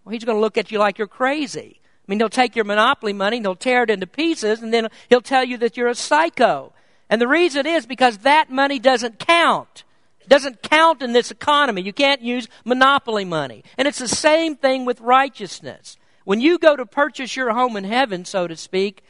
Well, 0.03 0.13
he's 0.13 0.23
going 0.23 0.37
to 0.37 0.41
look 0.41 0.57
at 0.57 0.71
you 0.71 0.79
like 0.79 0.97
you're 0.97 1.07
crazy. 1.07 1.76
I 2.07 2.11
mean, 2.11 2.19
he'll 2.19 2.29
take 2.29 2.55
your 2.55 2.65
monopoly 2.65 3.11
money 3.11 3.37
and 3.37 3.45
he'll 3.45 3.55
tear 3.55 3.83
it 3.83 3.89
into 3.89 4.07
pieces 4.07 4.61
and 4.61 4.73
then 4.73 4.87
he'll 5.09 5.21
tell 5.21 5.43
you 5.43 5.57
that 5.57 5.75
you're 5.75 5.89
a 5.89 5.95
psycho. 5.95 6.71
And 7.09 7.21
the 7.21 7.27
reason 7.27 7.65
is 7.65 7.85
because 7.85 8.19
that 8.19 8.49
money 8.49 8.79
doesn't 8.79 9.19
count. 9.19 9.83
It 10.21 10.29
doesn't 10.29 10.61
count 10.61 11.01
in 11.01 11.11
this 11.11 11.31
economy. 11.31 11.81
You 11.81 11.93
can't 11.93 12.21
use 12.21 12.47
monopoly 12.63 13.25
money. 13.25 13.63
And 13.77 13.87
it's 13.87 13.99
the 13.99 14.07
same 14.07 14.55
thing 14.55 14.85
with 14.85 15.01
righteousness. 15.01 15.97
When 16.23 16.39
you 16.39 16.57
go 16.57 16.75
to 16.75 16.85
purchase 16.85 17.35
your 17.35 17.53
home 17.53 17.75
in 17.75 17.83
heaven, 17.83 18.23
so 18.23 18.47
to 18.47 18.55
speak, 18.55 19.03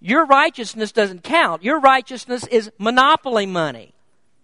your 0.00 0.24
righteousness 0.26 0.92
doesn't 0.92 1.24
count. 1.24 1.62
Your 1.62 1.80
righteousness 1.80 2.46
is 2.46 2.70
monopoly 2.78 3.46
money. 3.46 3.94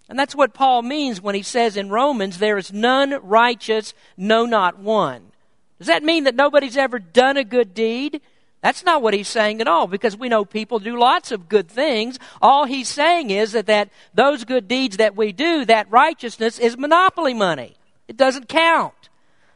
And 0.08 0.18
that's 0.18 0.34
what 0.34 0.52
Paul 0.54 0.82
means 0.82 1.20
when 1.20 1.34
he 1.34 1.42
says 1.42 1.76
in 1.76 1.88
Romans, 1.88 2.38
there 2.38 2.58
is 2.58 2.72
none 2.72 3.18
righteous, 3.22 3.94
no, 4.16 4.44
not 4.44 4.78
one. 4.78 5.32
Does 5.78 5.88
that 5.88 6.02
mean 6.02 6.24
that 6.24 6.34
nobody's 6.34 6.76
ever 6.76 6.98
done 6.98 7.36
a 7.36 7.44
good 7.44 7.74
deed? 7.74 8.20
That's 8.62 8.84
not 8.84 9.02
what 9.02 9.12
he's 9.12 9.28
saying 9.28 9.60
at 9.60 9.68
all, 9.68 9.86
because 9.86 10.16
we 10.16 10.30
know 10.30 10.44
people 10.46 10.78
do 10.78 10.98
lots 10.98 11.32
of 11.32 11.50
good 11.50 11.68
things. 11.68 12.18
All 12.40 12.64
he's 12.64 12.88
saying 12.88 13.30
is 13.30 13.52
that, 13.52 13.66
that 13.66 13.90
those 14.14 14.44
good 14.44 14.68
deeds 14.68 14.96
that 14.96 15.14
we 15.14 15.32
do, 15.32 15.66
that 15.66 15.90
righteousness 15.90 16.58
is 16.58 16.78
monopoly 16.78 17.34
money. 17.34 17.76
It 18.08 18.16
doesn't 18.16 18.48
count. 18.48 18.94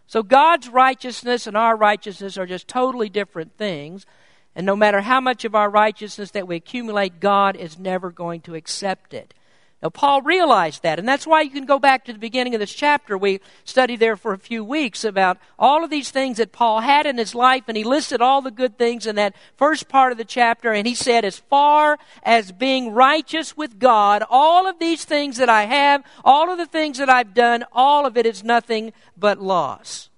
So 0.06 0.22
God's 0.22 0.68
righteousness 0.68 1.46
and 1.46 1.56
our 1.56 1.76
righteousness 1.76 2.37
are 2.37 2.46
just 2.46 2.68
totally 2.68 3.08
different 3.08 3.56
things. 3.56 4.04
And 4.54 4.66
no 4.66 4.75
matter 4.75 5.00
how 5.00 5.20
much 5.20 5.44
of 5.44 5.54
our 5.54 5.70
righteousness 5.70 6.32
that 6.32 6.48
we 6.48 6.56
accumulate, 6.56 7.20
God 7.20 7.56
is 7.56 7.78
never 7.78 8.10
going 8.10 8.40
to 8.42 8.54
accept 8.54 9.14
it. 9.14 9.32
Now, 9.80 9.90
Paul 9.90 10.23
realized 10.23 10.82
that, 10.82 10.99
and 10.99 11.06
that's 11.06 11.26
why 11.26 11.42
you 11.42 11.50
can 11.50 11.64
go 11.64 11.78
back 11.78 12.04
to 12.04 12.12
the 12.12 12.18
beginning 12.18 12.52
of 12.52 12.58
this 12.58 12.75
chapter. 12.75 13.16
We 13.16 13.40
studied 13.64 14.00
there 14.00 14.16
for 14.16 14.32
a 14.32 14.38
few 14.38 14.64
weeks 14.64 15.04
about 15.04 15.38
all 15.56 15.85
of 15.85 15.90
these 15.90 16.11
things 16.11 16.38
that 16.38 16.50
Paul 16.50 16.80
had 16.80 17.06
in 17.06 17.16
his 17.16 17.32
life, 17.32 17.62
and 17.68 17.76
he 17.76 17.85
listed 17.85 18.20
all 18.20 18.42
the 18.42 18.50
good 18.50 18.76
things 18.76 19.06
in 19.06 19.14
that 19.14 19.37
first 19.56 19.88
part 19.88 20.11
of 20.11 20.18
the 20.18 20.25
chapter, 20.25 20.73
and 20.73 20.85
he 20.85 20.97
said, 20.97 21.25
as 21.25 21.38
far 21.38 21.97
as 22.25 22.50
being 22.50 22.92
righteous 22.92 23.56
with 23.56 23.78
God, 23.78 24.25
all 24.28 24.66
of 24.66 24.80
these 24.80 25.04
things 25.04 25.37
that 25.37 25.49
I 25.49 25.66
have, 25.66 26.02
all 26.25 26.50
of 26.50 26.58
the 26.58 26.66
things 26.66 26.99
that 26.99 27.08
I've 27.08 27.32
done, 27.32 27.64
all 27.73 28.04
of 28.04 28.16
it 28.16 28.26
is 28.26 28.42
nothing 28.42 28.92
but 29.16 29.40
loss. 29.40 30.11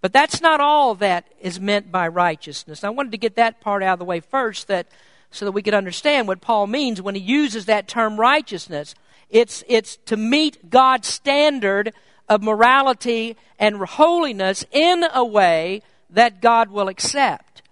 But 0.00 0.12
that's 0.12 0.40
not 0.40 0.60
all 0.60 0.96
that 0.96 1.26
is 1.40 1.60
meant 1.60 1.92
by 1.92 2.08
righteousness. 2.08 2.82
I 2.82 2.90
wanted 2.90 3.12
to 3.12 3.18
get 3.18 3.36
that 3.36 3.60
part 3.60 3.84
out 3.84 3.94
of 3.94 3.98
the 4.00 4.04
way 4.04 4.18
first, 4.18 4.66
that 4.66 4.88
so 5.30 5.44
that 5.44 5.52
we 5.52 5.62
could 5.62 5.74
understand 5.74 6.26
what 6.26 6.40
Paul 6.40 6.66
means 6.66 7.02
when 7.02 7.14
he 7.14 7.20
uses 7.20 7.66
that 7.66 7.88
term 7.88 8.18
righteousness. 8.18 8.94
It's, 9.30 9.62
it's 9.68 9.96
to 10.06 10.16
meet 10.16 10.70
God's 10.70 11.08
standard 11.08 11.92
of 12.28 12.42
morality 12.42 13.36
and 13.58 13.76
holiness 13.76 14.64
in 14.72 15.04
a 15.12 15.24
way 15.24 15.82
that 16.10 16.40
God 16.40 16.70
will 16.70 16.88
accept. 16.88 17.62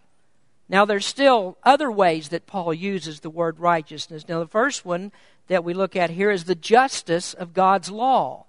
Now, 0.68 0.84
there's 0.84 1.06
still 1.06 1.56
other 1.62 1.90
ways 1.90 2.28
that 2.30 2.46
Paul 2.46 2.74
uses 2.74 3.20
the 3.20 3.30
word 3.30 3.60
righteousness. 3.60 4.28
Now, 4.28 4.40
the 4.40 4.48
first 4.48 4.84
one 4.84 5.12
that 5.46 5.64
we 5.64 5.74
look 5.74 5.94
at 5.94 6.10
here 6.10 6.30
is 6.30 6.44
the 6.44 6.56
justice 6.56 7.34
of 7.34 7.54
God's 7.54 7.90
law. 7.90 8.46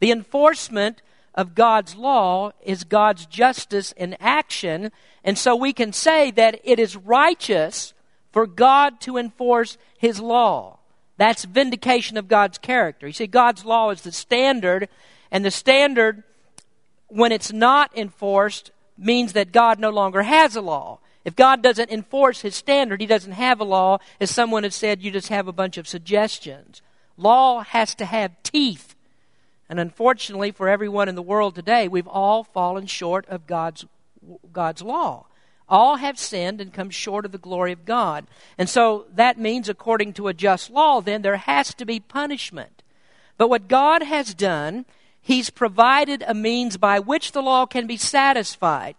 The 0.00 0.10
enforcement 0.10 1.02
of 1.34 1.54
God's 1.54 1.94
law 1.94 2.52
is 2.64 2.84
God's 2.84 3.26
justice 3.26 3.92
in 3.92 4.16
action, 4.18 4.90
and 5.22 5.38
so 5.38 5.54
we 5.54 5.72
can 5.72 5.92
say 5.92 6.30
that 6.32 6.60
it 6.64 6.78
is 6.78 6.96
righteous 6.96 7.92
for 8.32 8.46
God 8.46 9.00
to 9.02 9.16
enforce 9.16 9.78
His 9.98 10.20
law. 10.20 10.78
That's 11.18 11.44
vindication 11.44 12.16
of 12.16 12.28
God's 12.28 12.58
character. 12.58 13.06
You 13.06 13.12
see, 13.12 13.26
God's 13.26 13.64
law 13.64 13.90
is 13.90 14.02
the 14.02 14.12
standard, 14.12 14.88
and 15.30 15.44
the 15.44 15.50
standard, 15.50 16.24
when 17.08 17.30
it's 17.30 17.52
not 17.52 17.96
enforced, 17.96 18.72
means 18.98 19.34
that 19.34 19.52
God 19.52 19.78
no 19.78 19.90
longer 19.90 20.22
has 20.22 20.56
a 20.56 20.62
law. 20.62 20.98
If 21.24 21.36
God 21.36 21.62
doesn't 21.62 21.90
enforce 21.90 22.40
His 22.40 22.56
standard, 22.56 23.00
He 23.00 23.06
doesn't 23.06 23.32
have 23.32 23.60
a 23.60 23.64
law. 23.64 23.98
As 24.20 24.30
someone 24.30 24.64
has 24.64 24.74
said, 24.74 25.02
you 25.02 25.10
just 25.10 25.28
have 25.28 25.46
a 25.46 25.52
bunch 25.52 25.76
of 25.76 25.86
suggestions. 25.86 26.82
Law 27.16 27.60
has 27.60 27.94
to 27.96 28.04
have 28.04 28.42
teeth. 28.42 28.94
And 29.68 29.78
unfortunately, 29.78 30.50
for 30.50 30.68
everyone 30.68 31.08
in 31.08 31.14
the 31.14 31.22
world 31.22 31.54
today, 31.54 31.88
we've 31.88 32.08
all 32.08 32.42
fallen 32.42 32.86
short 32.86 33.26
of 33.28 33.46
God's, 33.46 33.84
God's 34.52 34.82
law. 34.82 35.26
All 35.72 35.96
have 35.96 36.18
sinned 36.18 36.60
and 36.60 36.70
come 36.70 36.90
short 36.90 37.24
of 37.24 37.32
the 37.32 37.38
glory 37.38 37.72
of 37.72 37.86
God. 37.86 38.26
And 38.58 38.68
so 38.68 39.06
that 39.14 39.38
means, 39.38 39.70
according 39.70 40.12
to 40.12 40.28
a 40.28 40.34
just 40.34 40.70
law, 40.70 41.00
then 41.00 41.22
there 41.22 41.38
has 41.38 41.72
to 41.76 41.86
be 41.86 41.98
punishment. 41.98 42.82
But 43.38 43.48
what 43.48 43.68
God 43.68 44.02
has 44.02 44.34
done, 44.34 44.84
He's 45.22 45.48
provided 45.48 46.22
a 46.26 46.34
means 46.34 46.76
by 46.76 46.98
which 46.98 47.32
the 47.32 47.40
law 47.40 47.64
can 47.64 47.86
be 47.86 47.96
satisfied. 47.96 48.96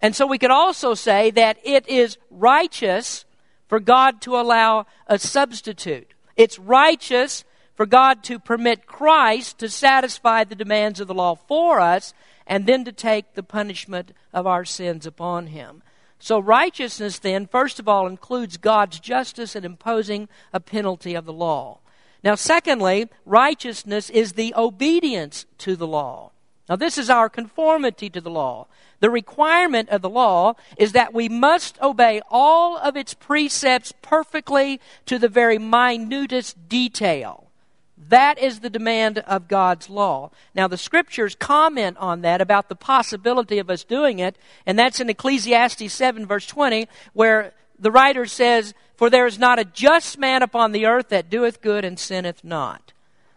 And 0.00 0.14
so 0.14 0.24
we 0.24 0.38
could 0.38 0.52
also 0.52 0.94
say 0.94 1.32
that 1.32 1.58
it 1.64 1.88
is 1.88 2.16
righteous 2.30 3.24
for 3.66 3.80
God 3.80 4.20
to 4.20 4.36
allow 4.36 4.86
a 5.08 5.18
substitute. 5.18 6.14
It's 6.36 6.60
righteous 6.60 7.42
for 7.74 7.86
God 7.86 8.22
to 8.24 8.38
permit 8.38 8.86
Christ 8.86 9.58
to 9.58 9.68
satisfy 9.68 10.44
the 10.44 10.54
demands 10.54 11.00
of 11.00 11.08
the 11.08 11.14
law 11.14 11.34
for 11.34 11.80
us 11.80 12.14
and 12.46 12.66
then 12.66 12.84
to 12.84 12.92
take 12.92 13.34
the 13.34 13.42
punishment 13.42 14.12
of 14.32 14.46
our 14.46 14.64
sins 14.64 15.06
upon 15.06 15.48
Him. 15.48 15.82
So, 16.18 16.38
righteousness 16.38 17.18
then, 17.18 17.46
first 17.46 17.78
of 17.78 17.88
all, 17.88 18.06
includes 18.06 18.56
God's 18.56 18.98
justice 18.98 19.54
in 19.54 19.64
imposing 19.64 20.28
a 20.52 20.60
penalty 20.60 21.14
of 21.14 21.26
the 21.26 21.32
law. 21.32 21.80
Now, 22.22 22.34
secondly, 22.34 23.08
righteousness 23.26 24.08
is 24.08 24.32
the 24.32 24.54
obedience 24.56 25.44
to 25.58 25.76
the 25.76 25.86
law. 25.86 26.30
Now, 26.68 26.76
this 26.76 26.96
is 26.96 27.10
our 27.10 27.28
conformity 27.28 28.08
to 28.08 28.20
the 28.22 28.30
law. 28.30 28.66
The 29.00 29.10
requirement 29.10 29.90
of 29.90 30.00
the 30.00 30.08
law 30.08 30.54
is 30.78 30.92
that 30.92 31.12
we 31.12 31.28
must 31.28 31.78
obey 31.82 32.22
all 32.30 32.78
of 32.78 32.96
its 32.96 33.12
precepts 33.12 33.92
perfectly 34.00 34.80
to 35.04 35.18
the 35.18 35.28
very 35.28 35.58
minutest 35.58 36.68
detail. 36.70 37.50
That 37.96 38.38
is 38.38 38.60
the 38.60 38.70
demand 38.70 39.18
of 39.18 39.48
God's 39.48 39.88
law. 39.88 40.30
Now, 40.54 40.66
the 40.66 40.76
scriptures 40.76 41.34
comment 41.34 41.96
on 41.98 42.22
that 42.22 42.40
about 42.40 42.68
the 42.68 42.74
possibility 42.74 43.58
of 43.58 43.70
us 43.70 43.84
doing 43.84 44.18
it, 44.18 44.36
and 44.66 44.78
that's 44.78 45.00
in 45.00 45.08
Ecclesiastes 45.08 45.92
7, 45.92 46.26
verse 46.26 46.46
20, 46.46 46.88
where 47.12 47.54
the 47.78 47.92
writer 47.92 48.26
says, 48.26 48.74
For 48.96 49.08
there 49.08 49.26
is 49.26 49.38
not 49.38 49.58
a 49.58 49.64
just 49.64 50.18
man 50.18 50.42
upon 50.42 50.72
the 50.72 50.86
earth 50.86 51.08
that 51.10 51.30
doeth 51.30 51.60
good 51.60 51.84
and 51.84 51.98
sinneth 51.98 52.42
not. 52.42 52.92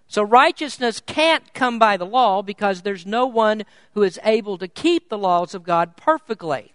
So 0.08 0.24
righteousness 0.24 1.02
can't 1.06 1.54
come 1.54 1.80
by 1.80 1.98
the 1.98 2.06
law 2.06 2.42
because 2.42 2.82
there's 2.82 3.06
no 3.06 3.26
one 3.26 3.64
who 3.94 4.04
is 4.04 4.20
able 4.24 4.58
to 4.58 4.68
keep 4.68 5.10
the 5.10 5.18
laws 5.18 5.54
of 5.54 5.64
God 5.64 5.98
perfectly. 5.98 6.74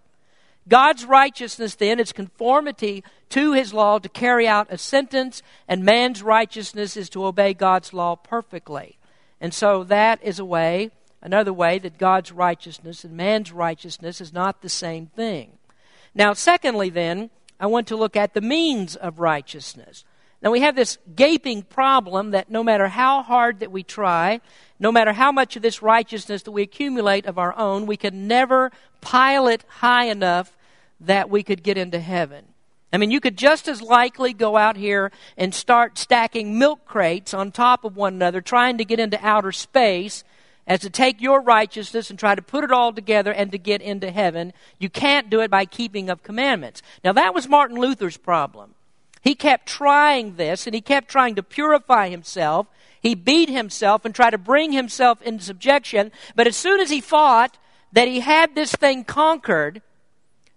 God's 0.67 1.05
righteousness 1.05 1.75
then 1.75 1.99
is 1.99 2.11
conformity 2.13 3.03
to 3.29 3.53
his 3.53 3.73
law 3.73 3.99
to 3.99 4.09
carry 4.09 4.47
out 4.47 4.67
a 4.69 4.77
sentence, 4.77 5.41
and 5.67 5.83
man's 5.83 6.23
righteousness 6.23 6.95
is 6.95 7.09
to 7.09 7.25
obey 7.25 7.53
God's 7.53 7.93
law 7.93 8.15
perfectly. 8.15 8.97
And 9.41 9.53
so 9.53 9.83
that 9.83 10.23
is 10.23 10.39
a 10.39 10.45
way, 10.45 10.91
another 11.21 11.51
way, 11.51 11.79
that 11.79 11.97
God's 11.97 12.31
righteousness 12.31 13.03
and 13.03 13.17
man's 13.17 13.51
righteousness 13.51 14.21
is 14.21 14.31
not 14.31 14.61
the 14.61 14.69
same 14.69 15.07
thing. 15.07 15.57
Now, 16.15 16.33
secondly, 16.33 16.89
then, 16.89 17.29
I 17.59 17.65
want 17.65 17.87
to 17.87 17.95
look 17.97 18.15
at 18.15 18.33
the 18.33 18.41
means 18.41 18.95
of 18.95 19.19
righteousness. 19.19 20.05
Now, 20.43 20.51
we 20.51 20.59
have 20.59 20.75
this 20.75 20.97
gaping 21.15 21.63
problem 21.63 22.31
that 22.31 22.51
no 22.51 22.63
matter 22.63 22.89
how 22.89 23.23
hard 23.23 23.61
that 23.61 23.71
we 23.71 23.81
try, 23.81 24.41
no 24.77 24.91
matter 24.91 25.13
how 25.13 25.31
much 25.31 25.55
of 25.55 25.61
this 25.61 25.81
righteousness 25.81 26.43
that 26.43 26.51
we 26.51 26.61
accumulate 26.61 27.25
of 27.25 27.37
our 27.37 27.57
own, 27.57 27.85
we 27.85 27.95
can 27.95 28.27
never 28.27 28.69
pile 28.99 29.47
it 29.47 29.63
high 29.67 30.05
enough 30.05 30.57
that 30.99 31.29
we 31.29 31.43
could 31.43 31.63
get 31.63 31.77
into 31.77 31.99
heaven. 31.99 32.43
I 32.91 32.97
mean, 32.97 33.09
you 33.09 33.21
could 33.21 33.37
just 33.37 33.69
as 33.69 33.81
likely 33.81 34.33
go 34.33 34.57
out 34.57 34.75
here 34.75 35.13
and 35.37 35.55
start 35.55 35.97
stacking 35.97 36.59
milk 36.59 36.85
crates 36.85 37.33
on 37.33 37.51
top 37.51 37.85
of 37.85 37.95
one 37.95 38.13
another, 38.13 38.41
trying 38.41 38.77
to 38.79 38.85
get 38.85 38.99
into 38.99 39.17
outer 39.25 39.53
space, 39.53 40.25
as 40.67 40.81
to 40.81 40.89
take 40.89 41.21
your 41.21 41.41
righteousness 41.41 42.09
and 42.09 42.19
try 42.19 42.35
to 42.35 42.41
put 42.41 42.65
it 42.65 42.71
all 42.71 42.91
together 42.91 43.31
and 43.33 43.51
to 43.53 43.57
get 43.57 43.81
into 43.81 44.11
heaven. 44.11 44.51
You 44.77 44.89
can't 44.89 45.29
do 45.29 45.39
it 45.39 45.49
by 45.49 45.65
keeping 45.65 46.09
of 46.09 46.21
commandments. 46.21 46.81
Now, 47.03 47.13
that 47.13 47.33
was 47.33 47.47
Martin 47.47 47.77
Luther's 47.77 48.17
problem. 48.17 48.72
He 49.23 49.35
kept 49.35 49.67
trying 49.67 50.35
this, 50.35 50.67
and 50.67 50.75
he 50.75 50.81
kept 50.81 51.07
trying 51.07 51.35
to 51.35 51.43
purify 51.43 52.09
himself. 52.09 52.67
He 53.01 53.15
beat 53.15 53.49
himself 53.49 54.03
and 54.03 54.13
tried 54.13 54.31
to 54.31 54.37
bring 54.37 54.73
himself 54.73 55.21
into 55.21 55.45
subjection. 55.45 56.11
But 56.35 56.45
as 56.45 56.57
soon 56.57 56.81
as 56.81 56.89
he 56.89 56.99
thought 56.99 57.57
that 57.93 58.09
he 58.09 58.19
had 58.19 58.53
this 58.53 58.73
thing 58.73 59.05
conquered, 59.05 59.81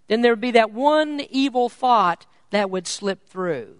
then 0.09 0.21
there 0.21 0.33
would 0.33 0.41
be 0.41 0.51
that 0.51 0.73
one 0.73 1.21
evil 1.31 1.69
thought 1.69 2.27
that 2.51 2.69
would 2.69 2.89
slip 2.89 3.29
through. 3.29 3.77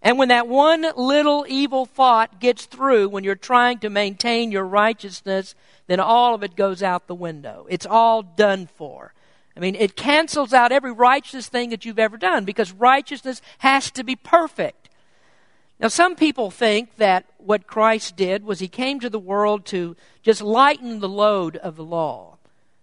And 0.00 0.18
when 0.18 0.28
that 0.28 0.48
one 0.48 0.86
little 0.96 1.44
evil 1.46 1.84
thought 1.84 2.40
gets 2.40 2.64
through, 2.64 3.10
when 3.10 3.24
you're 3.24 3.34
trying 3.34 3.78
to 3.80 3.90
maintain 3.90 4.50
your 4.50 4.64
righteousness, 4.64 5.54
then 5.86 6.00
all 6.00 6.34
of 6.34 6.42
it 6.42 6.56
goes 6.56 6.82
out 6.82 7.06
the 7.06 7.14
window. 7.14 7.66
It's 7.68 7.84
all 7.84 8.22
done 8.22 8.66
for. 8.66 9.12
I 9.60 9.62
mean, 9.62 9.74
it 9.74 9.94
cancels 9.94 10.54
out 10.54 10.72
every 10.72 10.90
righteous 10.90 11.46
thing 11.46 11.68
that 11.68 11.84
you've 11.84 11.98
ever 11.98 12.16
done 12.16 12.46
because 12.46 12.72
righteousness 12.72 13.42
has 13.58 13.90
to 13.90 14.02
be 14.02 14.16
perfect. 14.16 14.88
Now, 15.78 15.88
some 15.88 16.16
people 16.16 16.50
think 16.50 16.96
that 16.96 17.26
what 17.36 17.66
Christ 17.66 18.16
did 18.16 18.42
was 18.42 18.60
he 18.60 18.68
came 18.68 19.00
to 19.00 19.10
the 19.10 19.18
world 19.18 19.66
to 19.66 19.96
just 20.22 20.40
lighten 20.40 21.00
the 21.00 21.10
load 21.10 21.58
of 21.58 21.76
the 21.76 21.84
law. 21.84 22.38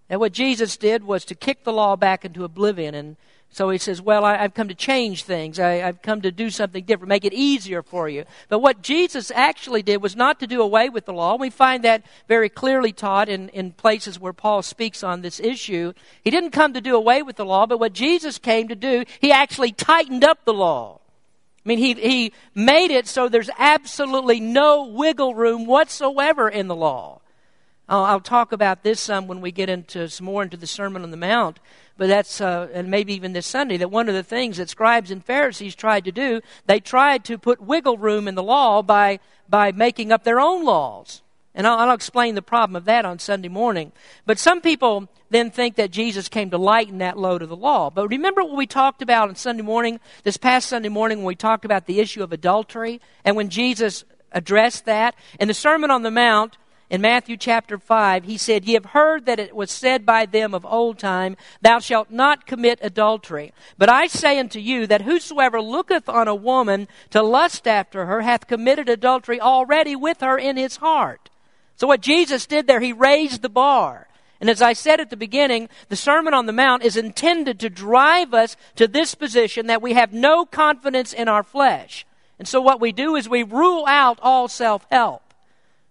And 0.08 0.20
what 0.20 0.34
Jesus 0.34 0.78
did 0.78 1.04
was 1.04 1.26
to 1.26 1.34
kick 1.34 1.64
the 1.64 1.74
law 1.74 1.96
back 1.96 2.24
into 2.24 2.44
oblivion 2.44 2.94
and 2.94 3.18
so 3.50 3.70
he 3.70 3.78
says, 3.78 4.02
Well, 4.02 4.24
I, 4.24 4.38
have 4.38 4.54
come 4.54 4.68
to 4.68 4.76
change 4.76 5.24
things. 5.24 5.60
I, 5.60 5.76
have 5.76 6.02
come 6.02 6.22
to 6.22 6.32
do 6.32 6.50
something 6.50 6.84
different, 6.84 7.10
make 7.10 7.26
it 7.26 7.34
easier 7.34 7.82
for 7.82 8.08
you. 8.08 8.26
But 8.50 8.60
what 8.60 8.82
Jesus 8.82 9.32
actually 9.32 9.82
did 9.82 10.02
was 10.02 10.16
not 10.16 10.40
to 10.42 10.48
do 10.48 10.62
away 10.62 10.90
with 10.90 11.06
the 11.06 11.14
law. 11.14 11.36
We 11.38 11.50
find 11.50 11.84
that 11.84 12.06
very 12.28 12.50
clearly 12.50 12.92
taught 12.92 13.30
in, 13.30 13.50
in 13.50 13.72
places 13.72 14.20
where 14.20 14.34
Paul 14.34 14.62
speaks 14.62 15.04
on 15.04 15.22
this 15.22 15.40
issue. 15.40 15.94
He 16.24 16.30
didn't 16.30 16.52
come 16.52 16.74
to 16.74 16.82
do 16.82 16.96
away 16.96 17.24
with 17.24 17.38
the 17.38 17.46
law, 17.46 17.66
but 17.66 17.80
what 17.80 17.94
Jesus 17.94 18.38
came 18.38 18.68
to 18.68 18.76
do, 18.76 19.06
he 19.20 19.32
actually 19.32 19.72
tightened 19.72 20.24
up 20.24 20.46
the 20.46 20.54
law. 20.54 21.00
I 21.66 21.68
mean, 21.68 21.80
he, 21.80 21.96
he 21.96 22.34
made 22.54 22.92
it 22.92 23.08
so 23.08 23.28
there's 23.28 23.50
absolutely 23.58 24.40
no 24.40 24.86
wiggle 24.86 25.36
room 25.36 25.66
whatsoever 25.66 26.48
in 26.48 26.68
the 26.68 26.76
law. 26.76 27.22
I'll, 27.90 28.04
I'll 28.04 28.20
talk 28.20 28.52
about 28.52 28.84
this 28.84 29.00
some 29.00 29.28
when 29.28 29.42
we 29.42 29.52
get 29.52 29.70
into 29.70 30.08
some 30.10 30.26
more 30.26 30.44
into 30.44 30.58
the 30.58 30.68
Sermon 30.68 31.04
on 31.04 31.12
the 31.12 31.18
Mount 31.18 31.60
but 31.98 32.08
that's, 32.08 32.40
uh, 32.40 32.68
and 32.74 32.90
maybe 32.90 33.14
even 33.14 33.34
this 33.34 33.48
Sunday, 33.48 33.78
that 33.78 33.92
one 33.92 34.08
of 34.08 34.16
the 34.16 34.24
things 34.24 34.58
that 34.58 34.70
scribes 34.70 35.12
and 35.12 35.26
Pharisees 35.26 35.76
tried 35.76 36.06
to 36.06 36.12
do, 36.12 36.42
they 36.66 36.80
tried 36.80 37.26
to 37.26 37.38
put 37.38 37.62
wiggle 37.62 37.98
room 37.98 38.28
in 38.28 38.36
the 38.36 38.44
law 38.44 38.82
by, 38.82 39.20
by 39.50 39.72
making 39.72 40.12
up 40.12 40.24
their 40.24 40.40
own 40.40 40.64
laws. 40.64 41.22
And 41.56 41.66
I'll, 41.66 41.80
I'll 41.80 41.96
explain 41.96 42.36
the 42.36 42.42
problem 42.44 42.76
of 42.76 42.86
that 42.86 43.04
on 43.04 43.18
Sunday 43.18 43.50
morning. 43.50 43.92
But 44.28 44.38
some 44.38 44.62
people 44.62 45.10
then 45.32 45.50
think 45.50 45.76
that 45.76 45.90
Jesus 45.90 46.30
came 46.30 46.52
to 46.52 46.58
lighten 46.58 47.00
that 47.00 47.18
load 47.18 47.42
of 47.42 47.50
the 47.50 47.56
law. 47.56 47.90
But 47.90 48.10
remember 48.10 48.44
what 48.44 48.56
we 48.56 48.68
talked 48.68 49.02
about 49.02 49.30
on 49.30 49.36
Sunday 49.36 49.64
morning, 49.64 50.00
this 50.24 50.38
past 50.38 50.70
Sunday 50.70 50.90
morning, 50.90 51.18
when 51.18 51.26
we 51.26 51.36
talked 51.36 51.66
about 51.66 51.88
the 51.88 52.00
issue 52.00 52.24
of 52.24 52.32
adultery, 52.32 53.02
and 53.26 53.36
when 53.36 53.50
Jesus 53.50 54.06
addressed 54.32 54.86
that? 54.86 55.16
In 55.40 55.48
the 55.48 55.54
Sermon 55.54 55.90
on 55.90 56.04
the 56.04 56.12
Mount, 56.12 56.58
in 56.90 57.02
Matthew 57.02 57.36
chapter 57.36 57.78
5, 57.78 58.24
he 58.24 58.38
said, 58.38 58.64
Ye 58.64 58.74
have 58.76 58.86
heard 58.86 59.26
that 59.26 59.40
it 59.40 59.54
was 59.54 59.72
said 59.72 60.06
by 60.06 60.26
them 60.26 60.54
of 60.54 60.66
old 60.66 60.98
time, 60.98 61.36
Thou 61.62 61.80
shalt 61.80 62.12
not 62.12 62.46
commit 62.46 62.80
adultery. 62.82 63.54
But 63.78 63.90
I 63.90 64.08
say 64.08 64.40
unto 64.40 64.60
you 64.60 64.88
that 64.88 65.02
whosoever 65.02 65.62
looketh 65.62 66.08
on 66.08 66.30
a 66.30 66.36
woman 66.36 66.88
to 67.10 67.22
lust 67.22 67.68
after 67.68 68.06
her 68.06 68.22
hath 68.22 68.48
committed 68.48 68.88
adultery 68.88 69.42
already 69.42 69.98
with 69.98 70.22
her 70.22 70.38
in 70.38 70.56
his 70.56 70.78
heart. 70.78 71.30
So 71.76 71.88
what 71.88 72.02
Jesus 72.02 72.46
did 72.46 72.68
there, 72.68 72.80
he 72.80 72.94
raised 72.94 73.42
the 73.42 73.50
bar. 73.50 74.08
And 74.40 74.50
as 74.50 74.62
I 74.62 74.72
said 74.72 75.02
at 75.02 75.10
the 75.10 75.18
beginning, 75.18 75.68
the 75.90 75.96
Sermon 75.98 76.34
on 76.34 76.46
the 76.46 76.54
Mount 76.54 76.84
is 76.84 76.96
intended 76.96 77.60
to 77.60 77.70
drive 77.70 78.34
us 78.34 78.56
to 78.78 78.88
this 78.88 79.14
position 79.14 79.68
that 79.68 79.82
we 79.82 79.94
have 79.94 80.14
no 80.14 80.46
confidence 80.46 81.12
in 81.12 81.28
our 81.28 81.44
flesh. 81.44 82.06
And 82.40 82.48
so 82.48 82.62
what 82.62 82.80
we 82.80 82.94
do 82.94 83.16
is 83.16 83.28
we 83.28 83.44
rule 83.44 83.86
out 83.88 84.20
all 84.22 84.48
self-help. 84.48 85.27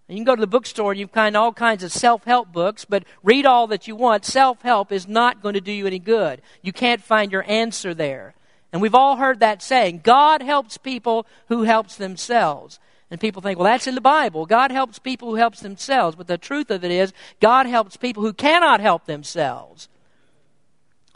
You 0.09 0.15
can 0.15 0.25
go 0.25 0.37
to 0.37 0.41
the 0.41 0.47
bookstore 0.47 0.93
and 0.93 1.01
you 1.01 1.09
find 1.09 1.37
all 1.37 1.53
kinds 1.53 1.83
of 1.83 1.91
self 1.91 2.25
help 2.25 2.53
books, 2.53 2.85
but 2.85 3.05
read 3.25 3.45
all 3.45 3.67
that 3.67 3.89
you 3.89 3.97
want. 3.97 4.25
Self 4.25 4.63
help 4.63 4.93
is 4.93 5.09
not 5.09 5.43
going 5.43 5.55
to 5.55 5.61
do 5.61 5.73
you 5.73 5.87
any 5.87 5.99
good. 5.99 6.43
You 6.63 6.73
can't 6.73 7.03
find 7.03 7.33
your 7.33 7.45
answer 7.49 7.93
there. 7.93 8.35
And 8.73 8.81
we've 8.81 8.95
all 8.95 9.17
heard 9.17 9.41
that 9.41 9.63
saying 9.63 10.03
God 10.05 10.43
helps 10.43 10.77
people 10.77 11.27
who 11.49 11.65
helps 11.65 11.97
themselves. 11.97 12.79
And 13.11 13.21
people 13.21 13.41
think, 13.41 13.59
well, 13.59 13.67
that's 13.67 13.87
in 13.87 13.95
the 13.95 14.01
Bible. 14.01 14.47
God 14.47 14.73
helps 14.73 14.99
people 14.99 15.31
who 15.31 15.37
helps 15.37 15.61
themselves. 15.61 16.17
But 16.17 16.27
the 16.27 16.39
truth 16.39 16.71
of 16.71 16.85
it 16.85 16.91
is, 16.91 17.13
God 17.41 17.67
helps 17.67 17.97
people 17.97 18.23
who 18.23 18.33
cannot 18.33 18.81
help 18.81 19.07
themselves. 19.07 19.89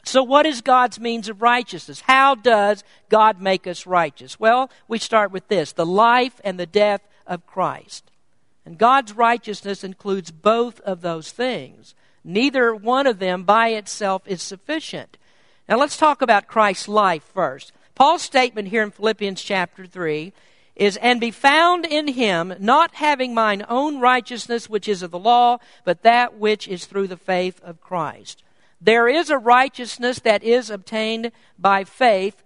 So, 0.04 0.22
what 0.22 0.46
is 0.46 0.62
God's 0.62 0.98
means 0.98 1.28
of 1.28 1.42
righteousness? 1.42 2.00
How 2.00 2.34
does 2.34 2.82
God 3.08 3.40
make 3.40 3.66
us 3.66 3.86
righteous? 3.86 4.40
Well, 4.40 4.70
we 4.88 4.98
start 4.98 5.30
with 5.30 5.48
this 5.48 5.72
the 5.72 5.86
life 5.86 6.40
and 6.42 6.58
the 6.58 6.66
death 6.66 7.02
of 7.26 7.46
Christ. 7.46 8.09
And 8.64 8.78
God's 8.78 9.14
righteousness 9.14 9.82
includes 9.84 10.30
both 10.30 10.80
of 10.80 11.00
those 11.00 11.32
things. 11.32 11.94
Neither 12.22 12.74
one 12.74 13.06
of 13.06 13.18
them 13.18 13.44
by 13.44 13.68
itself 13.68 14.22
is 14.26 14.42
sufficient. 14.42 15.16
Now 15.68 15.78
let's 15.78 15.96
talk 15.96 16.20
about 16.20 16.48
Christ's 16.48 16.88
life 16.88 17.22
first. 17.22 17.72
Paul's 17.94 18.22
statement 18.22 18.68
here 18.68 18.82
in 18.82 18.90
Philippians 18.90 19.42
chapter 19.42 19.86
3 19.86 20.32
is, 20.76 20.96
And 20.98 21.20
be 21.20 21.30
found 21.30 21.86
in 21.86 22.08
him, 22.08 22.54
not 22.58 22.94
having 22.96 23.34
mine 23.34 23.64
own 23.68 24.00
righteousness 24.00 24.68
which 24.68 24.88
is 24.88 25.02
of 25.02 25.10
the 25.10 25.18
law, 25.18 25.58
but 25.84 26.02
that 26.02 26.36
which 26.36 26.66
is 26.66 26.86
through 26.86 27.08
the 27.08 27.16
faith 27.16 27.60
of 27.62 27.80
Christ. 27.80 28.42
There 28.80 29.08
is 29.08 29.28
a 29.28 29.38
righteousness 29.38 30.20
that 30.20 30.42
is 30.42 30.70
obtained 30.70 31.32
by 31.58 31.84
faith 31.84 32.42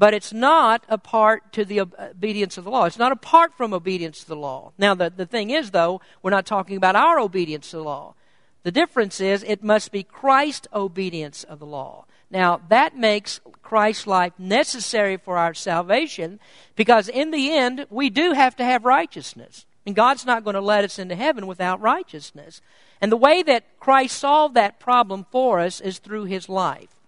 but 0.00 0.14
it's 0.14 0.32
not 0.32 0.82
apart 0.88 1.52
to 1.52 1.62
the 1.62 1.78
obedience 1.82 2.56
of 2.56 2.64
the 2.64 2.70
law. 2.70 2.86
It's 2.86 2.98
not 2.98 3.12
apart 3.12 3.54
from 3.54 3.74
obedience 3.74 4.20
to 4.20 4.28
the 4.28 4.34
law. 4.34 4.72
Now, 4.78 4.94
the, 4.94 5.12
the 5.14 5.26
thing 5.26 5.50
is, 5.50 5.72
though, 5.72 6.00
we're 6.22 6.30
not 6.30 6.46
talking 6.46 6.78
about 6.78 6.96
our 6.96 7.20
obedience 7.20 7.70
to 7.70 7.76
the 7.76 7.84
law. 7.84 8.14
The 8.62 8.72
difference 8.72 9.20
is 9.20 9.42
it 9.42 9.62
must 9.62 9.92
be 9.92 10.02
Christ's 10.02 10.68
obedience 10.72 11.44
of 11.44 11.58
the 11.58 11.66
law. 11.66 12.06
Now, 12.30 12.62
that 12.70 12.96
makes 12.96 13.40
Christ's 13.60 14.06
life 14.06 14.32
necessary 14.38 15.18
for 15.18 15.36
our 15.36 15.52
salvation 15.52 16.40
because 16.76 17.10
in 17.10 17.30
the 17.30 17.52
end, 17.52 17.84
we 17.90 18.08
do 18.08 18.32
have 18.32 18.56
to 18.56 18.64
have 18.64 18.86
righteousness. 18.86 19.66
And 19.84 19.94
God's 19.94 20.24
not 20.24 20.44
going 20.44 20.54
to 20.54 20.62
let 20.62 20.82
us 20.82 20.98
into 20.98 21.14
heaven 21.14 21.46
without 21.46 21.78
righteousness. 21.78 22.62
And 23.02 23.12
the 23.12 23.18
way 23.18 23.42
that 23.42 23.78
Christ 23.78 24.16
solved 24.16 24.54
that 24.54 24.80
problem 24.80 25.26
for 25.30 25.60
us 25.60 25.78
is 25.78 25.98
through 25.98 26.24
his 26.24 26.48
life. 26.48 26.99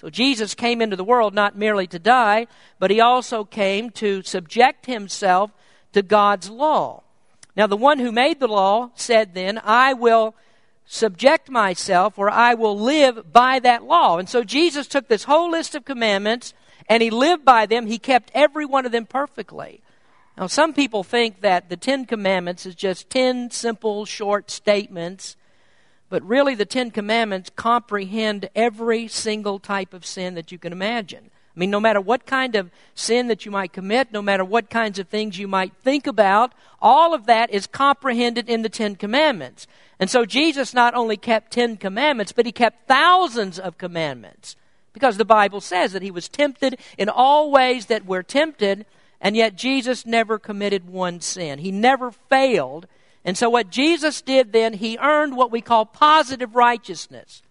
So 0.00 0.08
Jesus 0.10 0.54
came 0.54 0.80
into 0.80 0.96
the 0.96 1.04
world 1.04 1.34
not 1.34 1.58
merely 1.58 1.88
to 1.88 1.98
die, 1.98 2.46
but 2.78 2.90
he 2.90 3.00
also 3.00 3.44
came 3.44 3.90
to 3.90 4.22
subject 4.22 4.86
himself 4.86 5.50
to 5.92 6.02
God's 6.02 6.48
law. 6.48 7.02
Now, 7.56 7.66
the 7.66 7.76
one 7.76 7.98
who 7.98 8.12
made 8.12 8.38
the 8.38 8.46
law 8.46 8.90
said 8.94 9.34
then, 9.34 9.60
I 9.64 9.94
will 9.94 10.36
subject 10.86 11.50
myself 11.50 12.16
or 12.16 12.30
I 12.30 12.54
will 12.54 12.78
live 12.78 13.32
by 13.32 13.58
that 13.58 13.82
law. 13.82 14.18
And 14.18 14.28
so 14.28 14.44
Jesus 14.44 14.86
took 14.86 15.08
this 15.08 15.24
whole 15.24 15.50
list 15.50 15.74
of 15.74 15.84
commandments 15.84 16.54
and 16.88 17.02
he 17.02 17.10
lived 17.10 17.44
by 17.44 17.66
them. 17.66 17.86
He 17.86 17.98
kept 17.98 18.30
every 18.32 18.64
one 18.64 18.86
of 18.86 18.92
them 18.92 19.04
perfectly. 19.04 19.80
Now, 20.36 20.46
some 20.46 20.72
people 20.72 21.02
think 21.02 21.40
that 21.40 21.68
the 21.68 21.76
Ten 21.76 22.06
Commandments 22.06 22.64
is 22.64 22.76
just 22.76 23.10
ten 23.10 23.50
simple, 23.50 24.04
short 24.04 24.52
statements 24.52 25.36
but 26.08 26.22
really, 26.22 26.54
the 26.54 26.64
Ten 26.64 26.90
Commandments 26.90 27.50
comprehend 27.54 28.48
every 28.54 29.08
single 29.08 29.58
type 29.58 29.92
of 29.92 30.06
sin 30.06 30.34
that 30.34 30.50
you 30.50 30.58
can 30.58 30.72
imagine. 30.72 31.30
I 31.54 31.58
mean, 31.58 31.70
no 31.70 31.80
matter 31.80 32.00
what 32.00 32.24
kind 32.24 32.54
of 32.54 32.70
sin 32.94 33.26
that 33.28 33.44
you 33.44 33.50
might 33.50 33.72
commit, 33.72 34.12
no 34.12 34.22
matter 34.22 34.44
what 34.44 34.70
kinds 34.70 35.00
of 35.00 35.08
things 35.08 35.38
you 35.38 35.48
might 35.48 35.72
think 35.82 36.06
about, 36.06 36.52
all 36.80 37.14
of 37.14 37.26
that 37.26 37.50
is 37.50 37.66
comprehended 37.66 38.48
in 38.48 38.62
the 38.62 38.68
Ten 38.68 38.94
Commandments. 38.94 39.66
And 39.98 40.08
so 40.08 40.24
Jesus 40.24 40.72
not 40.72 40.94
only 40.94 41.16
kept 41.16 41.50
Ten 41.50 41.76
Commandments, 41.76 42.30
but 42.30 42.46
he 42.46 42.52
kept 42.52 42.86
thousands 42.86 43.58
of 43.58 43.76
commandments. 43.76 44.54
Because 44.92 45.16
the 45.16 45.24
Bible 45.24 45.60
says 45.60 45.92
that 45.92 46.02
he 46.02 46.12
was 46.12 46.28
tempted 46.28 46.78
in 46.96 47.08
all 47.08 47.50
ways 47.50 47.86
that 47.86 48.06
we're 48.06 48.22
tempted, 48.22 48.86
and 49.20 49.36
yet 49.36 49.56
Jesus 49.56 50.06
never 50.06 50.38
committed 50.38 50.88
one 50.88 51.20
sin. 51.20 51.58
He 51.58 51.72
never 51.72 52.12
failed 52.12 52.86
and 53.28 53.36
so, 53.36 53.50
what 53.50 53.68
Jesus 53.68 54.22
did 54.22 54.54
then, 54.54 54.72
he 54.72 54.96
earned 54.96 55.36
what 55.36 55.50
we 55.50 55.60
call 55.60 55.84
positive 55.84 56.54
righteousness. 56.54 57.42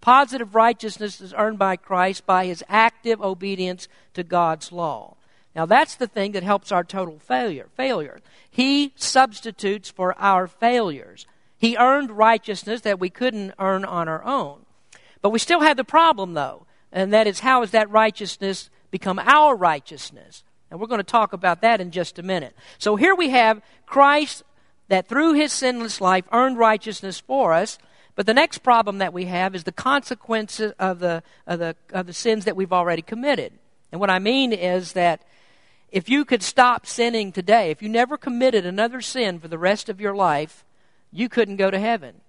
Positive 0.00 0.54
righteousness 0.54 1.20
is 1.20 1.34
earned 1.36 1.58
by 1.58 1.76
Christ 1.76 2.24
by 2.24 2.46
his 2.46 2.64
active 2.70 3.20
obedience 3.20 3.86
to 4.14 4.24
God's 4.24 4.72
law. 4.72 5.18
Now, 5.54 5.66
that's 5.66 5.94
the 5.94 6.06
thing 6.06 6.32
that 6.32 6.42
helps 6.42 6.72
our 6.72 6.82
total 6.82 7.18
failure. 7.18 7.68
Failure. 7.76 8.20
He 8.50 8.94
substitutes 8.96 9.90
for 9.90 10.18
our 10.18 10.46
failures. 10.46 11.26
He 11.58 11.76
earned 11.76 12.12
righteousness 12.12 12.80
that 12.80 12.98
we 12.98 13.10
couldn't 13.10 13.52
earn 13.58 13.84
on 13.84 14.08
our 14.08 14.24
own. 14.24 14.64
But 15.20 15.32
we 15.32 15.38
still 15.38 15.60
have 15.60 15.76
the 15.76 15.84
problem, 15.84 16.32
though, 16.32 16.64
and 16.90 17.12
that 17.12 17.26
is 17.26 17.40
how 17.40 17.60
has 17.60 17.72
that 17.72 17.90
righteousness 17.90 18.70
become 18.90 19.18
our 19.18 19.54
righteousness? 19.54 20.44
And 20.70 20.80
we're 20.80 20.86
going 20.86 20.96
to 20.96 21.04
talk 21.04 21.34
about 21.34 21.60
that 21.60 21.82
in 21.82 21.90
just 21.90 22.18
a 22.18 22.22
minute. 22.22 22.56
So 22.78 22.96
here 22.96 23.14
we 23.14 23.28
have 23.28 23.60
Christ 23.84 24.42
that 24.88 25.08
through 25.08 25.34
his 25.34 25.52
sinless 25.52 26.00
life 26.00 26.24
earned 26.32 26.58
righteousness 26.58 27.20
for 27.20 27.52
us. 27.52 27.78
But 28.14 28.26
the 28.26 28.34
next 28.34 28.58
problem 28.58 28.98
that 28.98 29.12
we 29.12 29.26
have 29.26 29.54
is 29.54 29.64
the 29.64 29.72
consequences 29.72 30.72
of 30.78 31.00
the, 31.00 31.22
of 31.46 31.58
the, 31.58 31.76
of 31.92 32.06
the 32.06 32.12
sins 32.12 32.44
that 32.44 32.56
we've 32.56 32.72
already 32.72 33.02
committed. 33.02 33.52
And 33.92 34.00
what 34.00 34.10
I 34.10 34.18
mean 34.18 34.52
is 34.52 34.92
that 34.94 35.22
if 35.90 36.08
you 36.08 36.24
could 36.24 36.42
stop 36.42 36.86
sinning 36.86 37.30
today, 37.30 37.70
if 37.70 37.82
you 37.82 37.88
never 37.88 38.16
committed 38.16 38.66
another 38.66 39.00
sin 39.00 39.38
for 39.38 39.48
the 39.48 39.58
rest 39.58 39.88
of 39.88 40.00
your 40.00 40.14
life, 40.14 40.64
you 41.12 41.28
couldn't 41.28 41.56
go 41.56 41.70
to 41.70 41.78
heaven. 41.78 42.20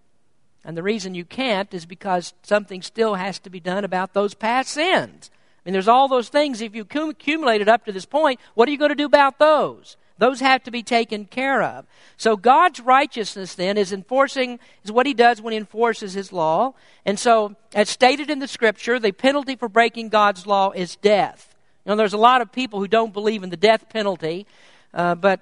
And 0.63 0.75
the 0.75 0.83
reason 0.83 1.15
you 1.15 1.25
can't 1.25 1.73
is 1.73 1.85
because 1.85 2.33
something 2.43 2.81
still 2.81 3.15
has 3.15 3.39
to 3.39 3.49
be 3.49 3.59
done 3.59 3.83
about 3.83 4.13
those 4.13 4.33
past 4.33 4.71
sins. 4.71 5.31
I 5.33 5.69
mean, 5.69 5.73
there's 5.73 5.87
all 5.87 6.07
those 6.07 6.29
things. 6.29 6.61
If 6.61 6.75
you 6.75 6.85
accumulated 6.91 7.69
up 7.69 7.85
to 7.85 7.91
this 7.91 8.05
point, 8.05 8.39
what 8.53 8.67
are 8.67 8.71
you 8.71 8.77
going 8.77 8.89
to 8.89 8.95
do 8.95 9.05
about 9.05 9.39
those? 9.39 9.97
Those 10.17 10.39
have 10.39 10.63
to 10.63 10.71
be 10.71 10.83
taken 10.83 11.25
care 11.25 11.61
of. 11.61 11.85
So 12.17 12.35
God's 12.35 12.79
righteousness 12.79 13.55
then 13.55 13.77
is 13.77 13.93
enforcing, 13.93 14.59
is 14.83 14.91
what 14.91 15.05
he 15.05 15.13
does 15.13 15.41
when 15.41 15.51
he 15.51 15.57
enforces 15.57 16.13
his 16.13 16.33
law. 16.33 16.73
And 17.05 17.19
so, 17.19 17.55
as 17.75 17.89
stated 17.89 18.29
in 18.29 18.39
the 18.39 18.47
scripture, 18.47 18.99
the 18.99 19.11
penalty 19.11 19.55
for 19.55 19.69
breaking 19.69 20.09
God's 20.09 20.47
law 20.47 20.71
is 20.71 20.95
death. 20.95 21.55
You 21.85 21.91
know, 21.91 21.95
there's 21.95 22.13
a 22.13 22.17
lot 22.17 22.41
of 22.41 22.51
people 22.51 22.79
who 22.79 22.87
don't 22.87 23.13
believe 23.13 23.43
in 23.43 23.49
the 23.49 23.57
death 23.57 23.89
penalty, 23.89 24.47
uh, 24.93 25.15
but 25.15 25.41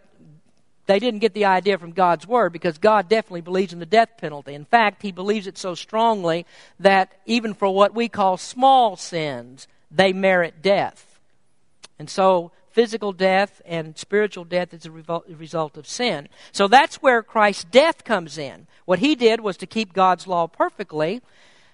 they 0.85 0.99
didn't 0.99 1.21
get 1.21 1.33
the 1.33 1.45
idea 1.45 1.77
from 1.77 1.91
God's 1.91 2.27
Word 2.27 2.53
because 2.53 2.77
God 2.77 3.09
definitely 3.09 3.41
believes 3.41 3.73
in 3.73 3.79
the 3.79 3.85
death 3.85 4.17
penalty. 4.17 4.53
In 4.53 4.65
fact, 4.65 5.01
He 5.01 5.11
believes 5.11 5.47
it 5.47 5.57
so 5.57 5.73
strongly 5.73 6.45
that 6.79 7.13
even 7.25 7.53
for 7.53 7.73
what 7.73 7.95
we 7.95 8.07
call 8.07 8.37
small 8.37 8.95
sins, 8.95 9.67
they 9.89 10.13
merit 10.13 10.61
death. 10.61 11.19
And 11.97 12.09
so, 12.09 12.51
physical 12.75 13.13
death 13.13 13.61
and 13.65 13.97
spiritual 13.97 14.43
death 14.43 14.73
is 14.73 14.85
a 14.85 14.91
result 14.91 15.77
of 15.77 15.87
sin. 15.87 16.27
So 16.51 16.67
that's 16.67 16.97
where 16.97 17.23
Christ's 17.23 17.63
death 17.63 18.03
comes 18.03 18.37
in. 18.37 18.67
What 18.83 18.99
He 18.99 19.15
did 19.15 19.39
was 19.39 19.55
to 19.57 19.65
keep 19.65 19.93
God's 19.93 20.27
law 20.27 20.45
perfectly, 20.47 21.21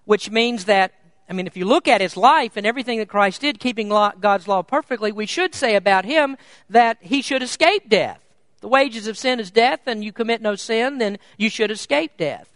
which 0.05 0.29
means 0.29 0.65
that 0.65 0.93
I 1.27 1.33
mean, 1.33 1.47
if 1.47 1.55
you 1.55 1.63
look 1.63 1.87
at 1.87 2.01
his 2.01 2.17
life 2.17 2.57
and 2.57 2.67
everything 2.67 2.99
that 2.99 3.07
Christ 3.07 3.39
did, 3.39 3.57
keeping 3.57 3.87
God's 3.87 4.49
law 4.49 4.63
perfectly, 4.63 5.13
we 5.13 5.25
should 5.25 5.55
say 5.55 5.75
about 5.75 6.03
him 6.03 6.35
that 6.69 6.97
he 6.99 7.21
should 7.21 7.41
escape 7.41 7.87
death. 7.87 8.19
The 8.59 8.67
wages 8.67 9.07
of 9.07 9.17
sin 9.17 9.39
is 9.39 9.49
death, 9.49 9.79
and 9.87 10.03
you 10.03 10.11
commit 10.11 10.41
no 10.41 10.55
sin, 10.55 10.97
then 10.97 11.19
you 11.37 11.49
should 11.49 11.71
escape 11.71 12.17
death. 12.17 12.49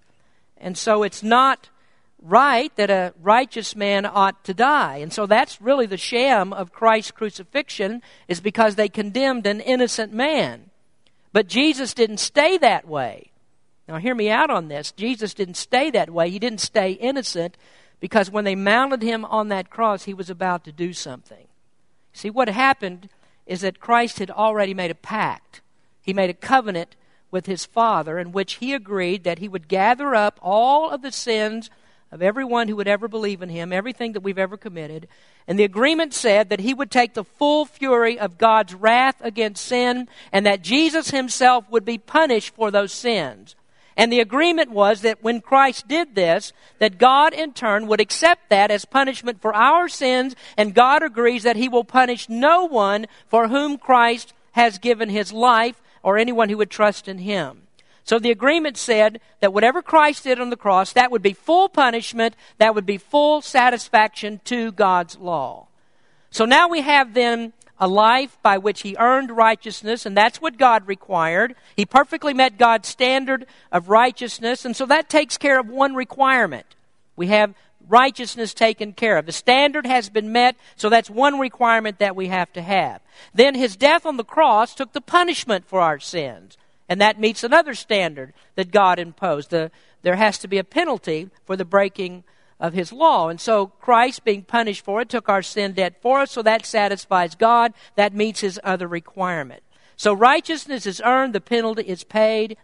And 0.58 0.78
so 0.78 1.04
it's 1.04 1.24
not 1.24 1.70
right 2.26 2.76
that 2.76 2.90
a 2.90 3.14
righteous 3.22 3.76
man 3.76 4.06
ought 4.06 4.44
to 4.46 4.54
die. 4.54 4.98
And 4.98 5.14
so 5.14 5.26
that's 5.26 5.62
really 5.62 5.86
the 5.86 5.98
sham 5.98 6.52
of 6.54 6.74
Christ's 6.74 7.12
crucifixion, 7.12 8.02
is 8.28 8.42
because 8.42 8.76
they 8.76 8.90
condemned 8.90 9.46
an 9.46 9.62
innocent 9.62 10.12
man. 10.12 10.70
But 11.32 11.48
Jesus 11.48 11.94
didn't 11.94 12.18
stay 12.18 12.58
that 12.58 12.88
way. 12.88 13.32
Now, 13.88 13.98
hear 13.98 14.16
me 14.16 14.30
out 14.30 14.50
on 14.50 14.68
this. 14.68 14.92
Jesus 14.92 15.34
didn't 15.34 15.56
stay 15.56 15.92
that 15.92 16.10
way. 16.10 16.30
He 16.30 16.40
didn't 16.40 16.62
stay 16.62 16.94
innocent 16.94 17.56
because 18.00 18.32
when 18.32 18.44
they 18.44 18.56
mounted 18.56 19.04
him 19.04 19.24
on 19.26 19.50
that 19.50 19.70
cross, 19.70 20.04
he 20.04 20.14
was 20.14 20.30
about 20.30 20.64
to 20.64 20.72
do 20.72 20.92
something. 20.92 21.48
See, 22.12 22.30
what 22.30 22.50
happened 22.50 23.10
is 23.46 23.62
that 23.62 23.80
Christ 23.80 24.18
had 24.20 24.32
already 24.32 24.74
made 24.74 24.90
a 24.90 24.96
pact 24.96 25.62
he 26.06 26.14
made 26.14 26.30
a 26.30 26.36
covenant 26.36 26.96
with 27.32 27.48
his 27.48 27.66
Father 27.66 28.20
in 28.20 28.32
which 28.32 28.56
he 28.56 28.74
agreed 28.74 29.24
that 29.24 29.40
he 29.40 29.48
would 29.48 29.68
gather 29.68 30.14
up 30.14 30.40
all 30.40 30.92
of 30.92 31.02
the 31.02 31.12
sins 31.12 31.72
of 32.12 32.22
everyone 32.22 32.68
who 32.68 32.76
would 32.76 32.88
ever 32.88 33.08
believe 33.08 33.42
in 33.42 33.50
him, 33.50 33.74
everything 33.74 34.14
that 34.14 34.22
we've 34.22 34.38
ever 34.38 34.58
committed. 34.58 35.08
And 35.48 35.60
the 35.60 35.64
agreement 35.64 36.14
said 36.14 36.50
that 36.50 36.62
he 36.62 36.74
would 36.74 36.92
take 36.92 37.14
the 37.14 37.24
full 37.24 37.66
fury 37.66 38.18
of 38.18 38.38
God's 38.38 38.74
wrath 38.74 39.16
against 39.22 39.66
sin 39.66 40.08
and 40.32 40.46
that 40.46 40.62
Jesus 40.62 41.12
himself 41.12 41.70
would 41.70 41.86
be 41.86 41.98
punished 41.98 42.56
for 42.56 42.72
those 42.72 42.92
sins. 42.92 43.56
And 43.98 44.12
the 44.12 44.20
agreement 44.20 44.72
was 44.72 45.02
that 45.02 45.24
when 45.24 45.40
Christ 45.42 45.88
did 45.88 46.16
this, 46.16 46.52
that 46.80 46.98
God 46.98 47.34
in 47.34 47.54
turn 47.54 47.88
would 47.88 48.02
accept 48.02 48.50
that 48.50 48.70
as 48.70 48.84
punishment 48.84 49.42
for 49.42 49.56
our 49.56 49.88
sins, 49.88 50.36
and 50.58 50.74
God 50.74 51.02
agrees 51.02 51.44
that 51.44 51.56
he 51.56 51.70
will 51.70 51.86
punish 51.86 52.28
no 52.28 52.66
one 52.66 53.06
for 53.28 53.48
whom 53.48 53.78
Christ 53.78 54.34
has 54.52 54.80
given 54.80 55.10
his 55.10 55.32
life 55.32 55.82
or 56.04 56.18
anyone 56.18 56.50
who 56.50 56.58
would 56.58 56.70
trust 56.70 57.08
in 57.08 57.20
him. 57.20 57.65
So 58.06 58.20
the 58.20 58.32
agreement 58.32 58.78
said 58.78 59.20
that 59.40 59.52
whatever 59.52 59.82
Christ 59.82 60.24
did 60.24 60.40
on 60.40 60.52
the 60.52 60.56
cross, 60.56 60.94
that 60.94 61.12
would 61.12 61.24
be 61.24 61.34
full 61.34 61.68
punishment, 61.68 62.36
that 62.60 62.76
would 62.76 62.86
be 62.86 63.00
full 63.00 63.42
satisfaction 63.42 64.40
to 64.46 64.72
God's 64.72 65.18
law. 65.18 65.68
So 66.30 66.46
now 66.46 66.68
we 66.68 66.82
have 66.82 67.16
then 67.16 67.54
a 67.80 67.88
life 67.88 68.38
by 68.44 68.60
which 68.60 68.84
he 68.84 68.96
earned 69.00 69.32
righteousness, 69.36 70.06
and 70.06 70.16
that's 70.16 70.40
what 70.40 70.60
God 70.60 70.88
required. 70.88 71.56
He 71.76 71.86
perfectly 71.86 72.34
met 72.34 72.60
God's 72.60 72.88
standard 72.88 73.48
of 73.72 73.90
righteousness, 73.90 74.66
and 74.66 74.76
so 74.76 74.86
that 74.86 75.10
takes 75.10 75.38
care 75.38 75.60
of 75.60 75.68
one 75.68 75.96
requirement. 75.96 76.76
We 77.16 77.28
have 77.28 77.56
righteousness 77.90 78.54
taken 78.54 78.94
care 78.94 79.18
of. 79.18 79.26
The 79.26 79.32
standard 79.32 79.88
has 79.88 80.10
been 80.10 80.32
met, 80.32 80.56
so 80.76 80.90
that's 80.90 81.10
one 81.10 81.40
requirement 81.40 81.98
that 81.98 82.16
we 82.16 82.28
have 82.28 82.54
to 82.54 82.62
have. 82.62 83.02
Then 83.34 83.56
his 83.56 83.76
death 83.76 84.06
on 84.06 84.18
the 84.18 84.24
cross 84.24 84.76
took 84.76 84.94
the 84.94 85.02
punishment 85.02 85.66
for 85.66 85.82
our 85.82 86.00
sins. 86.00 86.58
And 86.88 87.02
that 87.02 87.20
meets 87.20 87.44
another 87.44 87.74
standard 87.74 88.34
that 88.56 88.72
God 88.72 89.00
imposed. 89.00 89.50
The, 89.50 89.72
there 90.02 90.16
has 90.16 90.38
to 90.40 90.48
be 90.48 90.58
a 90.58 90.64
penalty 90.64 91.30
for 91.46 91.56
the 91.56 91.66
breaking 91.66 92.24
of 92.60 92.74
his 92.74 92.94
law. 92.94 93.30
And 93.30 93.42
so 93.42 93.68
Christ, 93.68 94.24
being 94.24 94.44
punished 94.44 94.86
for 94.86 95.02
it, 95.02 95.10
took 95.10 95.28
our 95.28 95.42
sin 95.42 95.74
debt 95.74 96.02
for 96.02 96.20
us, 96.20 96.32
so 96.32 96.42
that 96.44 96.66
satisfies 96.66 97.36
God. 97.36 97.74
That 97.96 98.14
meets 98.14 98.42
his 98.42 98.60
other 98.64 98.88
requirement. 98.88 99.64
So 99.98 100.14
righteousness 100.14 100.86
is 100.86 101.02
earned, 101.04 101.34
the 101.34 101.42
penalty 101.42 101.84
is 101.84 102.04
paid, 102.04 102.58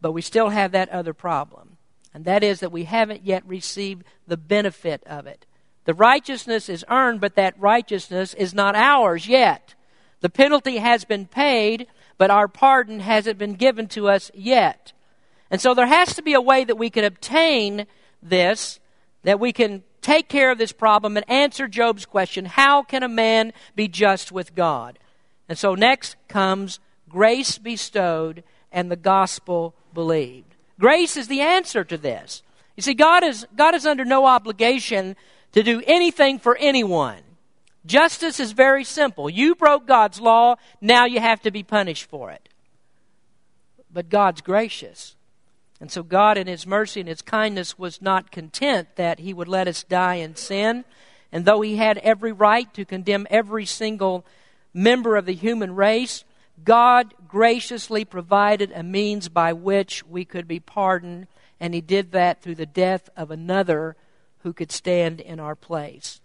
but 0.00 0.12
we 0.12 0.22
still 0.22 0.50
have 0.50 0.72
that 0.72 0.90
other 0.90 1.14
problem 1.14 1.74
and 2.14 2.24
that 2.24 2.44
is 2.44 2.60
that 2.60 2.72
we 2.72 2.84
haven't 2.84 3.26
yet 3.26 3.46
received 3.46 4.04
the 4.26 4.36
benefit 4.36 5.02
of 5.04 5.26
it. 5.26 5.44
The 5.84 5.94
righteousness 5.94 6.68
is 6.68 6.84
earned, 6.88 7.20
but 7.20 7.34
that 7.34 7.58
righteousness 7.60 8.32
is 8.34 8.54
not 8.54 8.76
ours 8.76 9.26
yet. 9.26 9.74
The 10.20 10.30
penalty 10.30 10.78
has 10.78 11.04
been 11.04 11.26
paid, 11.26 11.88
but 12.18 12.30
our 12.30 12.48
pardon 12.48 13.00
hasn't 13.00 13.38
been 13.38 13.54
given 13.54 13.86
to 13.88 14.08
us 14.08 14.30
yet. 14.34 14.92
And 15.50 15.60
so 15.60 15.74
there 15.74 15.86
has 15.86 16.14
to 16.16 16.22
be 16.22 16.34
a 16.34 16.40
way 16.40 16.64
that 16.64 16.78
we 16.78 16.90
can 16.90 17.04
obtain 17.04 17.86
this, 18.22 18.80
that 19.22 19.40
we 19.40 19.52
can 19.52 19.82
take 20.00 20.28
care 20.28 20.50
of 20.50 20.58
this 20.58 20.72
problem 20.72 21.16
and 21.16 21.28
answer 21.30 21.66
Job's 21.66 22.06
question 22.06 22.44
how 22.44 22.82
can 22.82 23.02
a 23.02 23.08
man 23.08 23.52
be 23.74 23.88
just 23.88 24.32
with 24.32 24.54
God? 24.54 24.98
And 25.48 25.58
so 25.58 25.74
next 25.74 26.16
comes 26.28 26.80
grace 27.08 27.58
bestowed 27.58 28.42
and 28.72 28.90
the 28.90 28.96
gospel 28.96 29.74
believed. 29.92 30.56
Grace 30.78 31.16
is 31.16 31.28
the 31.28 31.40
answer 31.40 31.84
to 31.84 31.96
this. 31.96 32.42
You 32.76 32.82
see, 32.82 32.94
God 32.94 33.22
is, 33.22 33.46
God 33.54 33.74
is 33.74 33.86
under 33.86 34.04
no 34.04 34.26
obligation 34.26 35.16
to 35.52 35.62
do 35.62 35.82
anything 35.86 36.38
for 36.38 36.56
anyone. 36.56 37.20
Justice 37.86 38.40
is 38.40 38.52
very 38.52 38.84
simple. 38.84 39.28
You 39.28 39.54
broke 39.54 39.86
God's 39.86 40.20
law, 40.20 40.56
now 40.80 41.04
you 41.04 41.20
have 41.20 41.40
to 41.42 41.50
be 41.50 41.62
punished 41.62 42.08
for 42.08 42.30
it. 42.30 42.48
But 43.92 44.08
God's 44.08 44.40
gracious. 44.40 45.16
And 45.80 45.90
so 45.90 46.02
God, 46.02 46.38
in 46.38 46.46
His 46.46 46.66
mercy 46.66 47.00
and 47.00 47.08
His 47.08 47.20
kindness, 47.20 47.78
was 47.78 48.00
not 48.00 48.30
content 48.30 48.88
that 48.96 49.18
He 49.18 49.34
would 49.34 49.48
let 49.48 49.68
us 49.68 49.82
die 49.82 50.14
in 50.14 50.34
sin. 50.34 50.84
And 51.30 51.44
though 51.44 51.60
He 51.60 51.76
had 51.76 51.98
every 51.98 52.32
right 52.32 52.72
to 52.74 52.84
condemn 52.84 53.26
every 53.28 53.66
single 53.66 54.24
member 54.72 55.16
of 55.16 55.26
the 55.26 55.34
human 55.34 55.74
race, 55.74 56.24
God 56.64 57.12
graciously 57.28 58.04
provided 58.04 58.72
a 58.72 58.82
means 58.82 59.28
by 59.28 59.52
which 59.52 60.06
we 60.06 60.24
could 60.24 60.48
be 60.48 60.60
pardoned, 60.60 61.26
and 61.60 61.74
He 61.74 61.80
did 61.80 62.12
that 62.12 62.40
through 62.40 62.54
the 62.54 62.66
death 62.66 63.10
of 63.16 63.30
another 63.30 63.96
who 64.38 64.52
could 64.52 64.72
stand 64.72 65.20
in 65.20 65.38
our 65.38 65.54
place. 65.54 66.20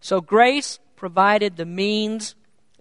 So 0.00 0.20
grace 0.20 0.78
provided 1.02 1.56
the 1.56 1.66
means, 1.66 2.36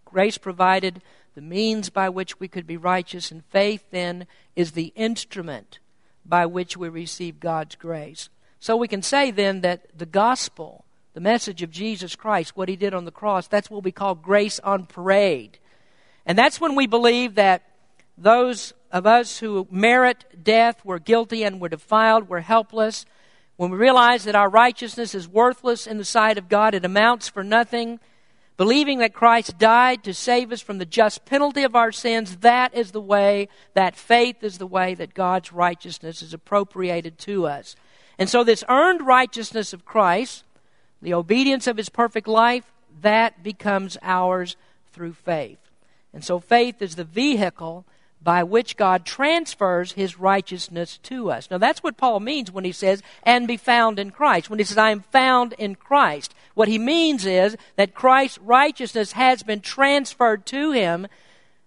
grace 0.06 0.38
provided 0.38 1.02
the 1.34 1.42
means 1.42 1.90
by 1.90 2.08
which 2.08 2.40
we 2.40 2.48
could 2.48 2.68
be 2.68 2.78
righteous, 2.78 3.32
and 3.32 3.44
faith 3.46 3.84
then 3.90 4.28
is 4.56 4.74
the 4.74 4.94
instrument 4.96 5.80
by 6.24 6.46
which 6.46 6.78
we 6.78 6.88
receive 6.88 7.40
God's 7.40 7.76
grace. 7.76 8.30
So 8.60 8.78
we 8.78 8.88
can 8.88 9.02
say 9.02 9.32
then 9.32 9.62
that 9.62 9.98
the 9.98 10.06
gospel, 10.06 10.86
the 11.16 11.20
message 11.20 11.64
of 11.64 11.72
Jesus 11.72 12.16
Christ, 12.16 12.56
what 12.56 12.70
he 12.70 12.76
did 12.76 12.94
on 12.94 13.06
the 13.06 13.12
cross, 13.12 13.48
that's 13.48 13.72
what 13.72 13.84
we 13.84 13.92
call 13.92 14.14
grace 14.14 14.60
on 14.60 14.86
parade. 14.86 15.58
And 16.24 16.38
that's 16.38 16.62
when 16.62 16.76
we 16.76 16.86
believe 16.86 17.34
that 17.34 17.64
those 18.16 18.72
of 18.92 19.08
us 19.08 19.40
who 19.40 19.68
merit 19.72 20.44
death 20.44 20.86
were 20.86 21.00
guilty 21.00 21.44
and 21.44 21.60
were 21.60 21.70
defiled, 21.70 22.30
were 22.30 22.42
helpless. 22.42 23.08
When 23.58 23.72
we 23.72 23.80
realize 23.80 24.26
that 24.26 24.36
our 24.36 24.48
righteousness 24.48 25.16
is 25.16 25.28
worthless 25.28 25.88
in 25.88 25.98
the 25.98 26.06
sight 26.06 26.38
of 26.38 26.50
God, 26.50 26.76
it 26.76 26.86
amounts 26.86 27.28
for 27.28 27.44
nothing. 27.44 28.00
Believing 28.62 29.00
that 29.00 29.16
Christ 29.16 29.58
died 29.58 30.04
to 30.04 30.14
save 30.14 30.52
us 30.52 30.62
from 30.62 30.78
the 30.78 30.86
just 30.86 31.26
penalty 31.26 31.64
of 31.64 31.76
our 31.76 31.92
sins, 31.92 32.38
that 32.42 32.76
is 32.76 32.92
the 32.92 33.02
way, 33.02 33.48
that 33.74 33.96
faith 33.96 34.44
is 34.44 34.60
the 34.60 34.68
way 34.68 34.94
that 34.94 35.16
God's 35.16 35.52
righteousness 35.52 36.22
is 36.22 36.32
appropriated 36.32 37.18
to 37.18 37.48
us. 37.48 37.76
And 38.20 38.30
so, 38.30 38.44
this 38.44 38.64
earned 38.70 39.02
righteousness 39.02 39.74
of 39.74 39.84
Christ, 39.84 40.44
the 41.02 41.16
obedience 41.16 41.66
of 41.66 41.76
his 41.76 41.90
perfect 41.90 42.28
life, 42.28 42.72
that 43.02 43.42
becomes 43.42 43.98
ours 44.04 44.56
through 44.94 45.14
faith. 45.14 45.72
And 46.14 46.24
so 46.24 46.40
faith 46.40 46.84
is 46.84 46.98
the 46.98 47.04
vehicle 47.04 47.84
by 48.24 48.44
which 48.44 48.78
God 48.78 49.06
transfers 49.06 49.94
his 49.94 50.20
righteousness 50.20 51.00
to 51.04 51.32
us. 51.32 51.50
Now 51.50 51.58
that's 51.58 51.82
what 51.82 51.98
Paul 51.98 52.20
means 52.20 52.52
when 52.52 52.66
he 52.66 52.72
says, 52.72 53.02
and 53.24 53.48
be 53.48 53.58
found 53.58 53.98
in 53.98 54.12
Christ. 54.12 54.50
When 54.50 54.60
he 54.60 54.66
says, 54.66 54.78
I 54.78 54.92
am 54.92 55.02
found 55.02 55.54
in 55.54 55.76
Christ. 55.76 56.36
What 56.54 56.68
he 56.68 56.78
means 56.78 57.26
is 57.26 57.58
that 57.78 57.96
Christ's 57.96 58.38
righteousness 58.40 59.14
has 59.14 59.44
been 59.44 59.62
transferred 59.62 60.46
to 60.48 60.72
him 60.72 61.08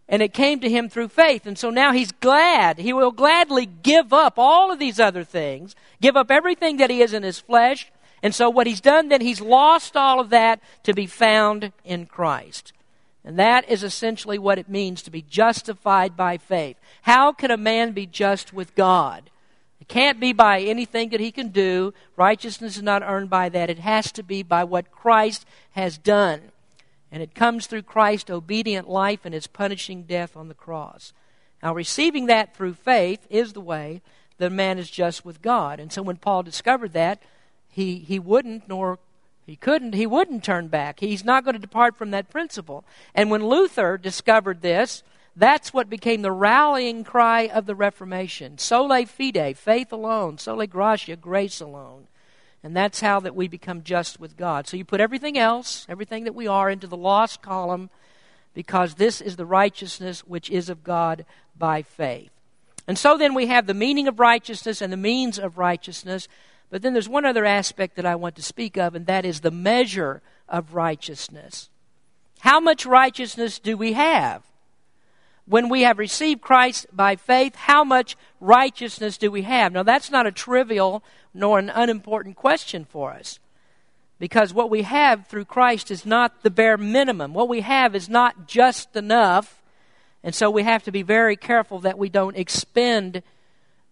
And 0.08 0.22
it 0.22 0.34
came 0.34 0.60
to 0.60 0.68
him 0.68 0.88
through 0.88 1.08
faith. 1.08 1.46
And 1.46 1.58
so 1.58 1.70
now 1.70 1.92
he's 1.92 2.12
glad. 2.12 2.78
He 2.78 2.92
will 2.92 3.10
gladly 3.10 3.66
give 3.66 4.12
up 4.12 4.34
all 4.38 4.70
of 4.70 4.78
these 4.78 5.00
other 5.00 5.24
things, 5.24 5.74
give 6.00 6.16
up 6.16 6.30
everything 6.30 6.76
that 6.76 6.90
he 6.90 7.00
is 7.00 7.14
in 7.14 7.22
his 7.22 7.40
flesh. 7.40 7.90
And 8.22 8.34
so 8.34 8.50
what 8.50 8.66
he's 8.66 8.80
done, 8.80 9.08
then 9.08 9.20
he's 9.20 9.40
lost 9.40 9.96
all 9.96 10.20
of 10.20 10.30
that 10.30 10.60
to 10.84 10.94
be 10.94 11.06
found 11.06 11.72
in 11.84 12.06
Christ. 12.06 12.72
And 13.24 13.38
that 13.38 13.68
is 13.68 13.82
essentially 13.82 14.38
what 14.38 14.58
it 14.58 14.68
means 14.68 15.02
to 15.02 15.10
be 15.10 15.22
justified 15.22 16.16
by 16.16 16.36
faith. 16.36 16.76
How 17.02 17.32
can 17.32 17.50
a 17.50 17.56
man 17.56 17.92
be 17.92 18.06
just 18.06 18.52
with 18.52 18.74
God? 18.74 19.30
It 19.80 19.88
can't 19.88 20.20
be 20.20 20.32
by 20.32 20.60
anything 20.60 21.10
that 21.10 21.20
he 21.20 21.32
can 21.32 21.48
do. 21.48 21.94
Righteousness 22.16 22.76
is 22.76 22.82
not 22.82 23.02
earned 23.02 23.30
by 23.30 23.48
that. 23.50 23.70
It 23.70 23.78
has 23.78 24.12
to 24.12 24.22
be 24.22 24.42
by 24.42 24.64
what 24.64 24.90
Christ 24.90 25.46
has 25.72 25.96
done. 25.98 26.40
And 27.10 27.22
it 27.22 27.34
comes 27.34 27.66
through 27.66 27.82
Christ's 27.82 28.30
obedient 28.30 28.88
life 28.88 29.20
and 29.24 29.32
his 29.32 29.46
punishing 29.46 30.02
death 30.02 30.36
on 30.36 30.48
the 30.48 30.54
cross. 30.54 31.12
Now, 31.62 31.72
receiving 31.74 32.26
that 32.26 32.54
through 32.54 32.74
faith 32.74 33.26
is 33.30 33.52
the 33.52 33.60
way 33.60 34.02
that 34.38 34.50
man 34.50 34.78
is 34.78 34.90
just 34.90 35.24
with 35.24 35.40
God. 35.40 35.80
And 35.80 35.92
so 35.92 36.02
when 36.02 36.16
Paul 36.16 36.42
discovered 36.42 36.92
that, 36.92 37.22
he, 37.70 37.98
he 37.98 38.18
wouldn't 38.18 38.68
nor 38.68 38.98
he 39.46 39.56
couldn't, 39.56 39.94
he 39.94 40.06
wouldn't 40.06 40.42
turn 40.42 40.68
back. 40.68 41.00
He's 41.00 41.24
not 41.24 41.44
going 41.44 41.54
to 41.54 41.60
depart 41.60 41.96
from 41.96 42.10
that 42.12 42.30
principle. 42.30 42.84
And 43.14 43.30
when 43.30 43.46
Luther 43.46 43.98
discovered 43.98 44.62
this, 44.62 45.02
that's 45.36 45.74
what 45.74 45.90
became 45.90 46.22
the 46.22 46.32
rallying 46.32 47.04
cry 47.04 47.48
of 47.48 47.66
the 47.66 47.74
Reformation. 47.74 48.56
Sola 48.58 49.04
fide, 49.04 49.58
faith 49.58 49.92
alone. 49.92 50.38
Sola 50.38 50.66
gratia, 50.66 51.16
grace 51.16 51.60
alone. 51.60 52.06
And 52.62 52.74
that's 52.74 53.00
how 53.00 53.20
that 53.20 53.34
we 53.34 53.46
become 53.48 53.82
just 53.82 54.18
with 54.18 54.36
God. 54.36 54.66
So 54.66 54.76
you 54.76 54.84
put 54.84 55.00
everything 55.00 55.36
else, 55.36 55.84
everything 55.88 56.24
that 56.24 56.34
we 56.34 56.46
are, 56.46 56.70
into 56.70 56.86
the 56.86 56.96
lost 56.96 57.42
column 57.42 57.90
because 58.54 58.94
this 58.94 59.20
is 59.20 59.36
the 59.36 59.44
righteousness 59.44 60.20
which 60.20 60.48
is 60.48 60.68
of 60.68 60.84
God 60.84 61.26
by 61.58 61.82
faith. 61.82 62.30
And 62.86 62.98
so 62.98 63.18
then 63.18 63.34
we 63.34 63.46
have 63.46 63.66
the 63.66 63.74
meaning 63.74 64.08
of 64.08 64.20
righteousness 64.20 64.80
and 64.80 64.92
the 64.92 64.96
means 64.96 65.38
of 65.38 65.58
righteousness. 65.58 66.28
But 66.70 66.82
then 66.82 66.92
there's 66.92 67.08
one 67.08 67.24
other 67.24 67.44
aspect 67.44 67.96
that 67.96 68.06
I 68.06 68.16
want 68.16 68.36
to 68.36 68.42
speak 68.42 68.76
of, 68.76 68.94
and 68.94 69.06
that 69.06 69.24
is 69.24 69.40
the 69.40 69.50
measure 69.50 70.22
of 70.48 70.74
righteousness. 70.74 71.70
How 72.40 72.60
much 72.60 72.84
righteousness 72.84 73.58
do 73.58 73.76
we 73.76 73.92
have? 73.94 74.42
When 75.46 75.68
we 75.68 75.82
have 75.82 75.98
received 75.98 76.40
Christ 76.40 76.86
by 76.92 77.16
faith, 77.16 77.54
how 77.54 77.84
much 77.84 78.16
righteousness 78.40 79.18
do 79.18 79.30
we 79.30 79.42
have? 79.42 79.72
Now, 79.72 79.82
that's 79.82 80.10
not 80.10 80.26
a 80.26 80.32
trivial 80.32 81.02
nor 81.34 81.58
an 81.58 81.70
unimportant 81.70 82.36
question 82.36 82.84
for 82.84 83.12
us. 83.12 83.38
Because 84.18 84.54
what 84.54 84.70
we 84.70 84.82
have 84.82 85.26
through 85.26 85.44
Christ 85.44 85.90
is 85.90 86.06
not 86.06 86.42
the 86.42 86.50
bare 86.50 86.78
minimum. 86.78 87.34
What 87.34 87.48
we 87.48 87.60
have 87.60 87.94
is 87.94 88.08
not 88.08 88.46
just 88.46 88.96
enough. 88.96 89.62
And 90.22 90.34
so 90.34 90.50
we 90.50 90.62
have 90.62 90.82
to 90.84 90.92
be 90.92 91.02
very 91.02 91.36
careful 91.36 91.80
that 91.80 91.98
we 91.98 92.08
don't 92.08 92.36
expend 92.36 93.22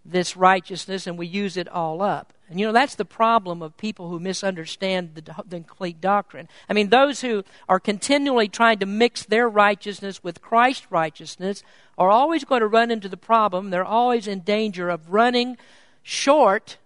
this 0.05 0.37
righteousness 0.37 1.07
and 1.07 1.19
we 1.19 1.27
use 1.27 1.57
it 1.57 1.69
all 1.69 2.01
up. 2.01 2.33
And 2.53 2.61
you 2.61 2.67
know, 2.67 2.73
that's 2.73 2.97
the 2.97 3.07
problem 3.07 3.63
of 3.63 3.79
people 3.79 4.11
who 4.11 4.21
misunderstand 4.21 5.15
the, 5.15 5.23
the 5.47 5.61
complete 5.61 6.03
doctrine. 6.03 6.49
I 6.69 6.75
mean, 6.75 6.91
those 6.91 7.23
who 7.23 7.45
are 7.67 7.81
continually 7.81 8.47
trying 8.47 8.79
to 8.81 8.87
mix 8.87 9.25
their 9.25 9.49
righteousness 9.49 10.23
with 10.23 10.43
Christ's 10.43 10.87
righteousness 10.91 11.63
are 11.97 12.11
always 12.11 12.45
going 12.45 12.61
to 12.61 12.67
run 12.67 12.91
into 12.91 13.09
the 13.09 13.17
problem. 13.17 13.71
They're 13.71 13.83
always 13.87 14.29
in 14.29 14.41
danger 14.41 14.91
of 14.91 15.15
running 15.15 15.57
short 16.03 16.77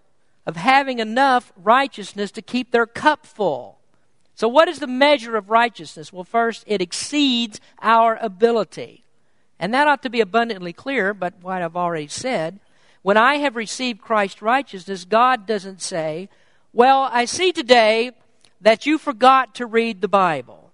of 0.47 0.55
having 0.55 1.01
enough 1.01 1.53
righteousness 1.57 2.31
to 2.31 2.43
keep 2.43 2.71
their 2.71 2.87
cup 2.87 3.27
full. 3.27 3.81
So, 4.37 4.47
what 4.47 4.69
is 4.69 4.79
the 4.79 4.87
measure 4.87 5.35
of 5.35 5.51
righteousness? 5.51 6.13
Well, 6.13 6.23
first, 6.23 6.63
it 6.69 6.81
exceeds 6.81 7.61
our 7.83 8.17
ability. 8.21 9.03
And 9.59 9.75
that 9.75 9.89
ought 9.89 10.03
to 10.05 10.11
be 10.11 10.21
abundantly 10.21 10.73
clear, 10.73 11.13
but 11.13 11.35
what 11.43 11.61
I've 11.61 11.77
already 11.77 12.07
said. 12.07 12.61
When 13.07 13.17
I 13.17 13.37
have 13.37 13.55
received 13.55 14.01
Christ's 14.01 14.43
righteousness, 14.43 15.05
God 15.05 15.47
doesn't 15.47 15.81
say, 15.81 16.29
Well, 16.73 17.09
I 17.13 17.25
see 17.25 17.53
today 17.53 18.11
that 18.61 18.85
you 18.85 18.99
forgot 18.99 19.55
to 19.55 19.65
read 19.65 20.01
the 20.01 20.09
Bible. 20.09 20.73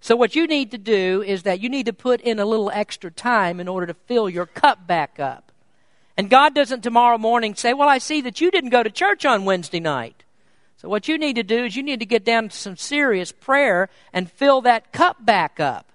So, 0.00 0.16
what 0.16 0.34
you 0.34 0.46
need 0.46 0.70
to 0.70 0.78
do 0.78 1.20
is 1.20 1.42
that 1.42 1.60
you 1.60 1.68
need 1.68 1.84
to 1.84 1.92
put 1.92 2.22
in 2.22 2.38
a 2.38 2.46
little 2.46 2.70
extra 2.70 3.10
time 3.10 3.60
in 3.60 3.68
order 3.68 3.86
to 3.86 3.92
fill 3.92 4.30
your 4.30 4.46
cup 4.46 4.86
back 4.86 5.20
up. 5.20 5.52
And 6.16 6.30
God 6.30 6.54
doesn't 6.54 6.80
tomorrow 6.80 7.18
morning 7.18 7.54
say, 7.54 7.74
Well, 7.74 7.90
I 7.90 7.98
see 7.98 8.22
that 8.22 8.40
you 8.40 8.50
didn't 8.50 8.70
go 8.70 8.82
to 8.82 8.88
church 8.88 9.26
on 9.26 9.44
Wednesday 9.44 9.80
night. 9.80 10.24
So, 10.78 10.88
what 10.88 11.08
you 11.08 11.18
need 11.18 11.36
to 11.36 11.42
do 11.42 11.64
is 11.66 11.76
you 11.76 11.82
need 11.82 12.00
to 12.00 12.06
get 12.06 12.24
down 12.24 12.48
to 12.48 12.56
some 12.56 12.78
serious 12.78 13.32
prayer 13.32 13.90
and 14.14 14.32
fill 14.32 14.62
that 14.62 14.94
cup 14.94 15.26
back 15.26 15.60
up. 15.60 15.92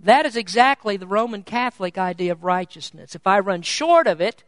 That 0.00 0.26
is 0.26 0.36
exactly 0.36 0.96
the 0.96 1.06
Roman 1.06 1.44
Catholic 1.44 1.98
idea 1.98 2.32
of 2.32 2.42
righteousness. 2.42 3.14
If 3.14 3.28
I 3.28 3.38
run 3.38 3.62
short 3.62 4.08
of 4.08 4.20
it, 4.20 4.42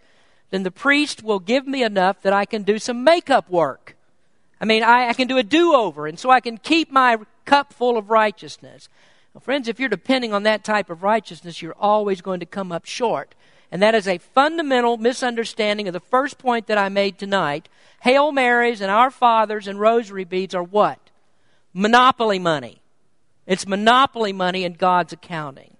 then 0.50 0.62
the 0.62 0.70
priest 0.70 1.22
will 1.22 1.38
give 1.38 1.66
me 1.66 1.82
enough 1.82 2.22
that 2.22 2.32
I 2.32 2.44
can 2.44 2.62
do 2.62 2.78
some 2.78 3.04
makeup 3.04 3.50
work. 3.50 3.96
I 4.60 4.64
mean, 4.64 4.82
I, 4.82 5.08
I 5.08 5.12
can 5.12 5.28
do 5.28 5.38
a 5.38 5.42
do 5.42 5.74
over, 5.74 6.06
and 6.06 6.18
so 6.18 6.30
I 6.30 6.40
can 6.40 6.58
keep 6.58 6.90
my 6.90 7.18
cup 7.44 7.72
full 7.72 7.96
of 7.96 8.10
righteousness. 8.10 8.88
Well, 9.32 9.40
friends, 9.40 9.68
if 9.68 9.78
you're 9.78 9.88
depending 9.88 10.32
on 10.32 10.42
that 10.44 10.64
type 10.64 10.90
of 10.90 11.02
righteousness, 11.02 11.62
you're 11.62 11.76
always 11.78 12.20
going 12.20 12.40
to 12.40 12.46
come 12.46 12.72
up 12.72 12.86
short. 12.86 13.34
And 13.70 13.82
that 13.82 13.94
is 13.94 14.08
a 14.08 14.18
fundamental 14.18 14.96
misunderstanding 14.96 15.86
of 15.86 15.92
the 15.92 16.00
first 16.00 16.38
point 16.38 16.66
that 16.66 16.78
I 16.78 16.88
made 16.88 17.18
tonight. 17.18 17.68
Hail 18.00 18.32
Marys 18.32 18.80
and 18.80 18.90
Our 18.90 19.10
Fathers 19.10 19.68
and 19.68 19.78
Rosary 19.78 20.24
beads 20.24 20.54
are 20.54 20.62
what? 20.62 20.98
Monopoly 21.74 22.38
money. 22.38 22.80
It's 23.46 23.66
monopoly 23.66 24.32
money 24.32 24.64
in 24.64 24.72
God's 24.72 25.12
accounting. 25.12 25.76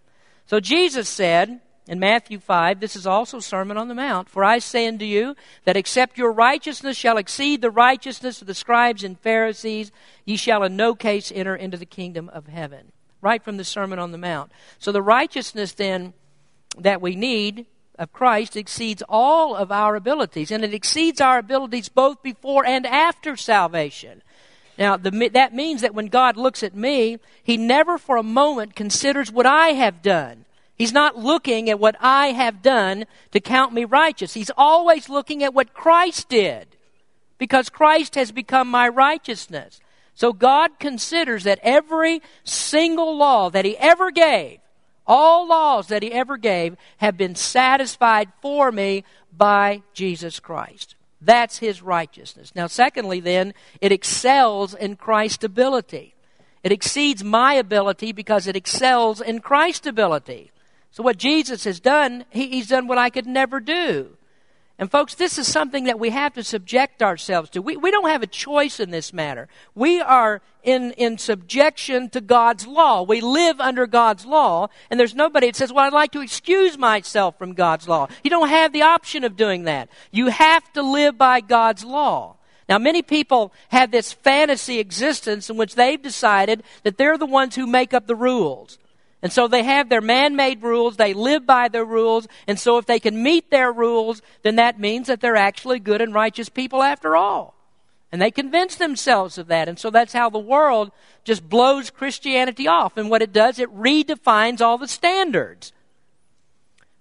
So 0.47 0.61
Jesus 0.61 1.09
said, 1.09 1.61
in 1.89 1.99
Matthew 1.99 2.39
5, 2.39 2.81
this 2.81 2.95
is 2.95 3.07
also 3.07 3.41
Sermon 3.41 3.79
on 3.79 3.89
the 3.89 3.95
Mount. 3.95 4.29
For 4.29 4.45
I 4.45 4.59
say 4.59 4.87
unto 4.87 5.07
you 5.07 5.35
that 5.65 5.77
except 5.77 6.19
your 6.19 6.31
righteousness 6.31 6.99
shall 6.99 7.17
exceed 7.17 7.63
the 7.63 7.71
righteousness 7.71 8.43
of 8.43 8.47
the 8.47 8.55
scribes 8.55 9.03
and 9.03 9.19
Pharisees, 9.19 9.91
ye 10.27 10.37
shall 10.37 10.63
in 10.63 10.77
no 10.77 10.95
case 10.95 11.33
enter 11.35 11.57
into 11.57 11.79
the 11.79 11.87
kingdom 11.87 12.29
of 12.29 12.47
heaven. 12.47 12.93
Right 13.23 13.43
from 13.43 13.57
the 13.57 13.65
Sermon 13.65 13.99
on 13.99 14.13
the 14.13 14.19
Mount. 14.19 14.53
So 14.79 14.93
the 14.93 15.03
righteousness 15.03 15.73
then 15.73 16.13
that 16.79 17.01
we 17.01 17.17
need 17.17 17.65
of 17.99 18.13
Christ 18.13 18.55
exceeds 18.55 19.03
all 19.09 19.57
of 19.57 19.73
our 19.73 19.97
abilities, 19.97 20.51
and 20.51 20.63
it 20.63 20.75
exceeds 20.75 21.23
our 21.23 21.39
abilities 21.39 21.89
both 21.89 22.23
before 22.23 22.67
and 22.67 22.87
after 22.87 23.35
salvation. 23.35 24.23
Now, 24.79 24.97
the, 24.97 25.31
that 25.33 25.55
means 25.55 25.81
that 25.81 25.95
when 25.95 26.07
God 26.07 26.37
looks 26.37 26.63
at 26.63 26.77
me, 26.77 27.19
He 27.43 27.57
never 27.57 27.97
for 27.97 28.19
a 28.19 28.23
moment 28.23 28.77
considers 28.77 29.33
what 29.33 29.47
I 29.47 29.71
have 29.71 30.03
done. 30.03 30.45
He's 30.79 30.93
not 30.93 31.19
looking 31.19 31.69
at 31.69 31.81
what 31.81 31.97
I 32.01 32.29
have 32.29 32.63
done 32.63 33.05
to 33.33 33.41
count 33.41 33.75
me 33.75 33.85
righteous. 33.85 34.35
He's 34.35 34.51
always 34.57 35.09
looking 35.09 35.43
at 35.43 35.53
what 35.53 35.75
Christ 35.75 36.29
did 36.29 36.69
because 37.37 37.69
Christ 37.69 38.15
has 38.15 38.31
become 38.31 38.69
my 38.71 38.89
righteousness. 38.89 39.81
So 40.15 40.33
God 40.33 40.79
considers 40.79 41.45
that 41.45 41.59
every 41.63 42.23
single 42.45 43.17
law 43.17 43.51
that 43.51 43.65
He 43.65 43.77
ever 43.77 44.13
gave, 44.13 44.59
all 45.05 45.49
laws 45.49 45.89
that 45.89 46.03
He 46.03 46.13
ever 46.13 46.37
gave, 46.37 46.77
have 46.99 47.17
been 47.17 47.35
satisfied 47.35 48.29
for 48.41 48.71
me 48.71 49.05
by 49.37 49.83
Jesus 49.95 50.39
Christ. 50.39 50.95
That's 51.21 51.59
His 51.59 51.83
righteousness. 51.83 52.53
Now, 52.55 52.69
secondly, 52.69 53.19
then, 53.19 53.53
it 53.81 53.91
excels 53.91 54.75
in 54.75 54.95
Christ's 54.95 55.45
ability. 55.45 56.15
It 56.63 56.71
exceeds 56.71 57.25
my 57.25 57.55
ability 57.55 58.13
because 58.13 58.47
it 58.47 58.57
excels 58.57 59.21
in 59.21 59.41
Christ's 59.41 59.87
ability. 59.89 60.53
So, 60.91 61.03
what 61.03 61.19
Jesus 61.19 61.65
has 61.65 61.81
done, 61.81 62.25
he, 62.31 62.49
he's 62.49 62.69
done 62.69 62.87
what 62.87 62.99
I 62.99 63.11
could 63.11 63.27
never 63.27 63.61
do. 63.61 64.17
And, 64.81 64.89
folks, 64.89 65.17
this 65.17 65.39
is 65.39 65.51
something 65.51 65.85
that 65.85 65.99
we 65.99 66.11
have 66.11 66.35
to 66.35 66.45
subject 66.45 67.03
ourselves 67.03 67.51
to. 67.51 67.63
We, 67.63 67.77
we 67.77 67.91
don't 67.91 68.09
have 68.09 68.23
a 68.23 68.29
choice 68.29 68.79
in 68.79 68.91
this 68.91 69.13
matter. 69.13 69.49
We 69.75 70.01
are 70.01 70.41
in, 70.63 70.93
in 70.93 71.19
subjection 71.19 72.11
to 72.11 72.21
God's 72.21 72.65
law. 72.65 73.03
We 73.03 73.21
live 73.21 73.61
under 73.61 73.89
God's 73.89 74.25
law, 74.25 74.69
and 74.89 75.01
there's 75.01 75.17
nobody 75.17 75.49
that 75.49 75.57
says, 75.57 75.73
Well, 75.73 75.85
I'd 75.85 75.93
like 75.93 76.13
to 76.13 76.21
excuse 76.21 76.79
myself 76.79 77.37
from 77.39 77.55
God's 77.55 77.89
law. 77.89 78.07
You 78.23 78.31
don't 78.31 78.49
have 78.49 78.73
the 78.73 78.83
option 78.83 79.25
of 79.25 79.37
doing 79.37 79.65
that. 79.65 79.89
You 80.13 80.29
have 80.29 80.73
to 80.75 80.83
live 80.83 81.19
by 81.19 81.41
God's 81.41 81.85
law. 81.85 82.37
Now, 82.69 82.79
many 82.79 83.03
people 83.03 83.53
have 83.71 83.91
this 83.91 84.13
fantasy 84.13 84.79
existence 84.79 85.51
in 85.51 85.57
which 85.57 85.75
they've 85.75 86.01
decided 86.01 86.63
that 86.85 86.99
they're 86.99 87.19
the 87.19 87.27
ones 87.27 87.57
who 87.57 87.67
make 87.67 87.95
up 87.95 88.07
the 88.07 88.15
rules. 88.15 88.79
And 89.23 89.33
so 89.33 89.49
they 89.49 89.65
have 89.65 89.89
their 89.89 90.01
man 90.01 90.37
made 90.37 90.63
rules, 90.63 90.97
they 90.97 91.13
live 91.13 91.45
by 91.45 91.69
their 91.69 91.85
rules, 91.85 92.29
and 92.47 92.59
so 92.59 92.79
if 92.79 92.87
they 92.87 93.01
can 93.01 93.21
meet 93.23 93.51
their 93.51 93.73
rules, 93.73 94.23
then 94.43 94.57
that 94.57 94.79
means 94.79 95.09
that 95.09 95.21
they're 95.21 95.37
actually 95.37 95.81
good 95.81 96.01
and 96.01 96.15
righteous 96.15 96.49
people 96.49 96.83
after 96.83 97.17
all. 97.17 97.55
And 98.11 98.23
they 98.23 98.31
convince 98.31 98.77
themselves 98.77 99.37
of 99.37 99.49
that. 99.49 99.69
And 99.69 99.79
so 99.79 99.91
that's 99.91 100.15
how 100.15 100.31
the 100.31 100.39
world 100.39 100.93
just 101.25 101.47
blows 101.47 101.91
Christianity 101.91 102.67
off. 102.67 102.97
And 102.97 103.11
what 103.11 103.21
it 103.21 103.33
does, 103.33 103.59
it 103.59 103.75
redefines 103.75 104.61
all 104.61 104.79
the 104.79 104.89
standards. 104.89 105.73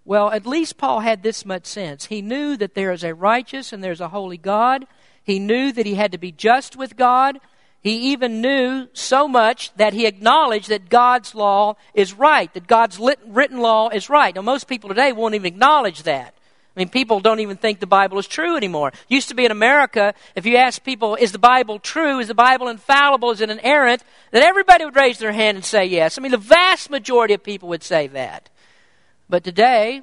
Well, 0.03 0.31
at 0.31 0.45
least 0.45 0.77
Paul 0.77 1.01
had 1.01 1.23
this 1.23 1.45
much 1.45 1.65
sense. 1.65 2.05
He 2.05 2.21
knew 2.21 2.57
that 2.57 2.75
there 2.75 2.91
is 2.91 3.03
a 3.03 3.13
righteous 3.13 3.71
and 3.71 3.83
there's 3.83 4.01
a 4.01 4.09
holy 4.09 4.37
God. 4.37 4.85
He 5.23 5.39
knew 5.39 5.71
that 5.71 5.85
he 5.85 5.95
had 5.95 6.11
to 6.13 6.17
be 6.17 6.31
just 6.31 6.75
with 6.75 6.97
God. 6.97 7.39
He 7.87 8.11
even 8.11 8.41
knew 8.41 8.87
so 8.93 9.27
much 9.27 9.73
that 9.75 9.93
he 9.93 10.05
acknowledged 10.05 10.69
that 10.69 10.89
God's 10.89 11.33
law 11.33 11.75
is 11.93 12.13
right, 12.13 12.53
that 12.53 12.67
God's 12.67 12.99
written 12.99 13.59
law 13.59 13.89
is 13.89 14.09
right. 14.09 14.35
Now, 14.35 14.41
most 14.41 14.67
people 14.67 14.89
today 14.89 15.13
won't 15.13 15.35
even 15.35 15.45
acknowledge 15.45 16.03
that. 16.03 16.33
I 16.75 16.79
mean, 16.79 16.89
people 16.89 17.21
don't 17.21 17.39
even 17.39 17.57
think 17.57 17.79
the 17.79 17.87
Bible 17.87 18.19
is 18.19 18.27
true 18.27 18.55
anymore. 18.55 18.91
Used 19.07 19.29
to 19.29 19.35
be 19.35 19.45
in 19.45 19.51
America, 19.51 20.13
if 20.35 20.45
you 20.45 20.57
ask 20.57 20.83
people, 20.83 21.15
is 21.15 21.31
the 21.31 21.39
Bible 21.39 21.79
true? 21.79 22.19
Is 22.19 22.27
the 22.27 22.35
Bible 22.35 22.67
infallible? 22.67 23.31
Is 23.31 23.41
it 23.41 23.49
inerrant? 23.49 24.03
Then 24.29 24.43
everybody 24.43 24.85
would 24.85 24.95
raise 24.95 25.17
their 25.17 25.31
hand 25.31 25.55
and 25.55 25.65
say 25.65 25.85
yes. 25.85 26.17
I 26.17 26.21
mean, 26.21 26.31
the 26.31 26.37
vast 26.37 26.91
majority 26.91 27.33
of 27.33 27.41
people 27.41 27.69
would 27.69 27.83
say 27.83 28.07
that. 28.07 28.49
But 29.27 29.43
today, 29.43 30.01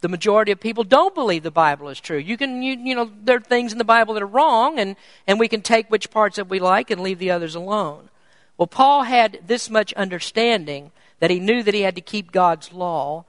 the 0.00 0.08
majority 0.08 0.52
of 0.52 0.60
people 0.60 0.84
don't 0.84 1.14
believe 1.14 1.42
the 1.42 1.50
Bible 1.50 1.88
is 1.88 2.00
true. 2.00 2.18
You 2.18 2.36
can, 2.36 2.62
you, 2.62 2.76
you 2.78 2.94
know, 2.94 3.10
there 3.22 3.36
are 3.36 3.40
things 3.40 3.72
in 3.72 3.78
the 3.78 3.84
Bible 3.84 4.14
that 4.14 4.22
are 4.22 4.26
wrong, 4.26 4.78
and, 4.78 4.96
and 5.26 5.40
we 5.40 5.48
can 5.48 5.60
take 5.60 5.90
which 5.90 6.10
parts 6.10 6.36
that 6.36 6.48
we 6.48 6.60
like 6.60 6.90
and 6.90 7.00
leave 7.00 7.18
the 7.18 7.30
others 7.30 7.54
alone. 7.54 8.08
Well, 8.56 8.66
Paul 8.66 9.04
had 9.04 9.40
this 9.46 9.68
much 9.68 9.92
understanding 9.94 10.92
that 11.20 11.30
he 11.30 11.40
knew 11.40 11.62
that 11.62 11.74
he 11.74 11.82
had 11.82 11.96
to 11.96 12.00
keep 12.00 12.32
God's 12.32 12.72
law, 12.72 13.24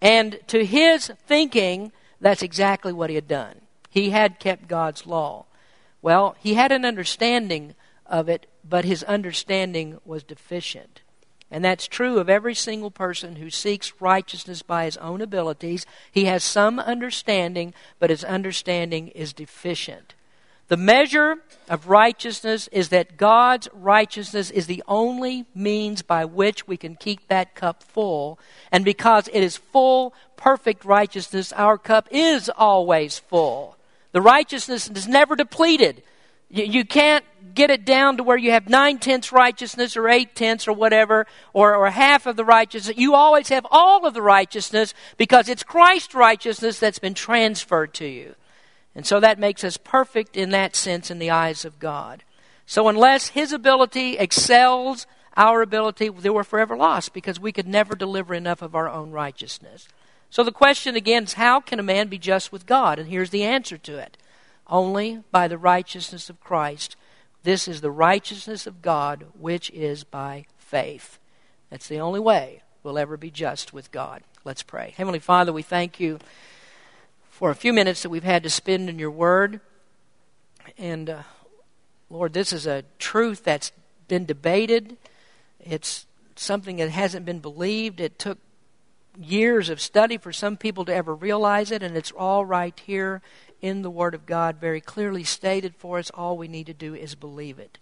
and 0.00 0.38
to 0.48 0.64
his 0.64 1.12
thinking, 1.26 1.92
that's 2.20 2.42
exactly 2.42 2.92
what 2.92 3.10
he 3.10 3.16
had 3.16 3.28
done. 3.28 3.60
He 3.90 4.10
had 4.10 4.38
kept 4.38 4.66
God's 4.66 5.06
law. 5.06 5.44
Well, 6.00 6.36
he 6.38 6.54
had 6.54 6.72
an 6.72 6.84
understanding 6.84 7.74
of 8.06 8.28
it, 8.28 8.46
but 8.68 8.84
his 8.84 9.02
understanding 9.04 9.98
was 10.04 10.22
deficient. 10.22 11.00
And 11.54 11.64
that's 11.64 11.86
true 11.86 12.18
of 12.18 12.28
every 12.28 12.56
single 12.56 12.90
person 12.90 13.36
who 13.36 13.48
seeks 13.48 14.00
righteousness 14.00 14.62
by 14.62 14.86
his 14.86 14.96
own 14.96 15.20
abilities. 15.20 15.86
He 16.10 16.24
has 16.24 16.42
some 16.42 16.80
understanding, 16.80 17.74
but 18.00 18.10
his 18.10 18.24
understanding 18.24 19.06
is 19.06 19.32
deficient. 19.32 20.14
The 20.66 20.76
measure 20.76 21.36
of 21.68 21.86
righteousness 21.86 22.68
is 22.72 22.88
that 22.88 23.16
God's 23.16 23.68
righteousness 23.72 24.50
is 24.50 24.66
the 24.66 24.82
only 24.88 25.46
means 25.54 26.02
by 26.02 26.24
which 26.24 26.66
we 26.66 26.76
can 26.76 26.96
keep 26.96 27.28
that 27.28 27.54
cup 27.54 27.84
full. 27.84 28.40
And 28.72 28.84
because 28.84 29.28
it 29.28 29.44
is 29.44 29.56
full, 29.56 30.12
perfect 30.36 30.84
righteousness, 30.84 31.52
our 31.52 31.78
cup 31.78 32.08
is 32.10 32.48
always 32.48 33.20
full. 33.20 33.76
The 34.10 34.20
righteousness 34.20 34.90
is 34.90 35.06
never 35.06 35.36
depleted. 35.36 36.02
You, 36.50 36.84
can't 36.84 37.24
get 37.54 37.70
it 37.70 37.84
down 37.84 38.16
to 38.16 38.22
where 38.22 38.36
you 38.36 38.50
have 38.50 38.68
nine 38.68 38.98
tenths 38.98 39.32
righteousness 39.32 39.96
or 39.96 40.08
eight 40.08 40.34
tenths 40.34 40.66
or 40.66 40.72
whatever, 40.72 41.26
or, 41.52 41.74
or 41.74 41.90
half 41.90 42.26
of 42.26 42.36
the 42.36 42.44
righteousness. 42.44 42.96
You 42.96 43.14
always 43.14 43.48
have 43.48 43.66
all 43.70 44.06
of 44.06 44.14
the 44.14 44.22
righteousness 44.22 44.94
because 45.16 45.48
it's 45.48 45.62
Christ's 45.62 46.14
righteousness 46.14 46.78
that's 46.78 46.98
been 46.98 47.14
transferred 47.14 47.94
to 47.94 48.06
you. 48.06 48.34
And 48.94 49.06
so 49.06 49.20
that 49.20 49.38
makes 49.38 49.64
us 49.64 49.76
perfect 49.76 50.36
in 50.36 50.50
that 50.50 50.76
sense 50.76 51.10
in 51.10 51.18
the 51.18 51.30
eyes 51.30 51.64
of 51.64 51.78
God. 51.78 52.22
So 52.66 52.88
unless 52.88 53.28
His 53.28 53.52
ability 53.52 54.18
excels 54.18 55.06
our 55.36 55.62
ability, 55.62 56.08
then 56.08 56.32
we're 56.32 56.44
forever 56.44 56.76
lost 56.76 57.12
because 57.12 57.40
we 57.40 57.52
could 57.52 57.66
never 57.66 57.94
deliver 57.94 58.34
enough 58.34 58.62
of 58.62 58.74
our 58.74 58.88
own 58.88 59.10
righteousness. 59.10 59.88
So 60.30 60.42
the 60.42 60.52
question 60.52 60.96
again 60.96 61.24
is 61.24 61.34
how 61.34 61.60
can 61.60 61.78
a 61.78 61.84
man 61.84 62.08
be 62.08 62.18
just 62.18 62.52
with 62.52 62.66
God? 62.66 62.98
And 62.98 63.08
here's 63.08 63.30
the 63.30 63.44
answer 63.44 63.78
to 63.78 63.98
it 63.98 64.16
only 64.66 65.22
by 65.30 65.46
the 65.46 65.58
righteousness 65.58 66.30
of 66.30 66.40
Christ. 66.40 66.96
This 67.44 67.68
is 67.68 67.82
the 67.82 67.90
righteousness 67.90 68.66
of 68.66 68.80
God, 68.80 69.26
which 69.38 69.70
is 69.70 70.02
by 70.02 70.46
faith. 70.56 71.18
That's 71.68 71.86
the 71.86 72.00
only 72.00 72.18
way 72.18 72.62
we'll 72.82 72.96
ever 72.96 73.18
be 73.18 73.30
just 73.30 73.74
with 73.74 73.92
God. 73.92 74.22
Let's 74.44 74.62
pray. 74.62 74.94
Heavenly 74.96 75.18
Father, 75.18 75.52
we 75.52 75.60
thank 75.60 76.00
you 76.00 76.18
for 77.28 77.50
a 77.50 77.54
few 77.54 77.74
minutes 77.74 78.02
that 78.02 78.08
we've 78.08 78.24
had 78.24 78.44
to 78.44 78.50
spend 78.50 78.88
in 78.88 78.98
your 78.98 79.10
word. 79.10 79.60
And 80.78 81.10
uh, 81.10 81.22
Lord, 82.08 82.32
this 82.32 82.50
is 82.50 82.66
a 82.66 82.82
truth 82.98 83.44
that's 83.44 83.72
been 84.08 84.24
debated. 84.24 84.96
It's 85.60 86.06
something 86.36 86.76
that 86.76 86.88
hasn't 86.88 87.26
been 87.26 87.40
believed. 87.40 88.00
It 88.00 88.18
took 88.18 88.38
years 89.20 89.68
of 89.68 89.82
study 89.82 90.16
for 90.16 90.32
some 90.32 90.56
people 90.56 90.86
to 90.86 90.94
ever 90.94 91.14
realize 91.14 91.70
it, 91.70 91.82
and 91.82 91.94
it's 91.94 92.10
all 92.10 92.46
right 92.46 92.80
here 92.86 93.20
in 93.60 93.82
the 93.82 93.90
Word 93.90 94.14
of 94.14 94.26
God, 94.26 94.56
very 94.60 94.80
clearly 94.80 95.24
stated 95.24 95.74
for 95.76 95.98
us. 95.98 96.10
All 96.10 96.36
we 96.36 96.48
need 96.48 96.66
to 96.66 96.74
do 96.74 96.94
is 96.94 97.14
believe 97.14 97.58
it. 97.58 97.78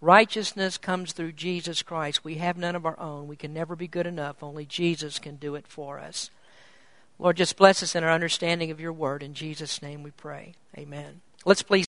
Righteousness 0.00 0.78
comes 0.78 1.12
through 1.12 1.32
Jesus 1.32 1.82
Christ. 1.82 2.24
We 2.24 2.36
have 2.36 2.56
none 2.56 2.74
of 2.74 2.86
our 2.86 2.98
own. 2.98 3.28
We 3.28 3.36
can 3.36 3.52
never 3.52 3.76
be 3.76 3.86
good 3.86 4.06
enough. 4.06 4.42
Only 4.42 4.64
Jesus 4.64 5.18
can 5.18 5.36
do 5.36 5.54
it 5.54 5.66
for 5.66 5.98
us. 5.98 6.30
Lord, 7.18 7.36
just 7.36 7.56
bless 7.56 7.82
us 7.82 7.94
in 7.94 8.02
our 8.02 8.10
understanding 8.10 8.70
of 8.70 8.80
your 8.80 8.94
word. 8.94 9.22
In 9.22 9.34
Jesus' 9.34 9.82
name 9.82 10.02
we 10.02 10.10
pray. 10.10 10.54
Amen. 10.76 11.20
Let's 11.44 11.62
please. 11.62 11.86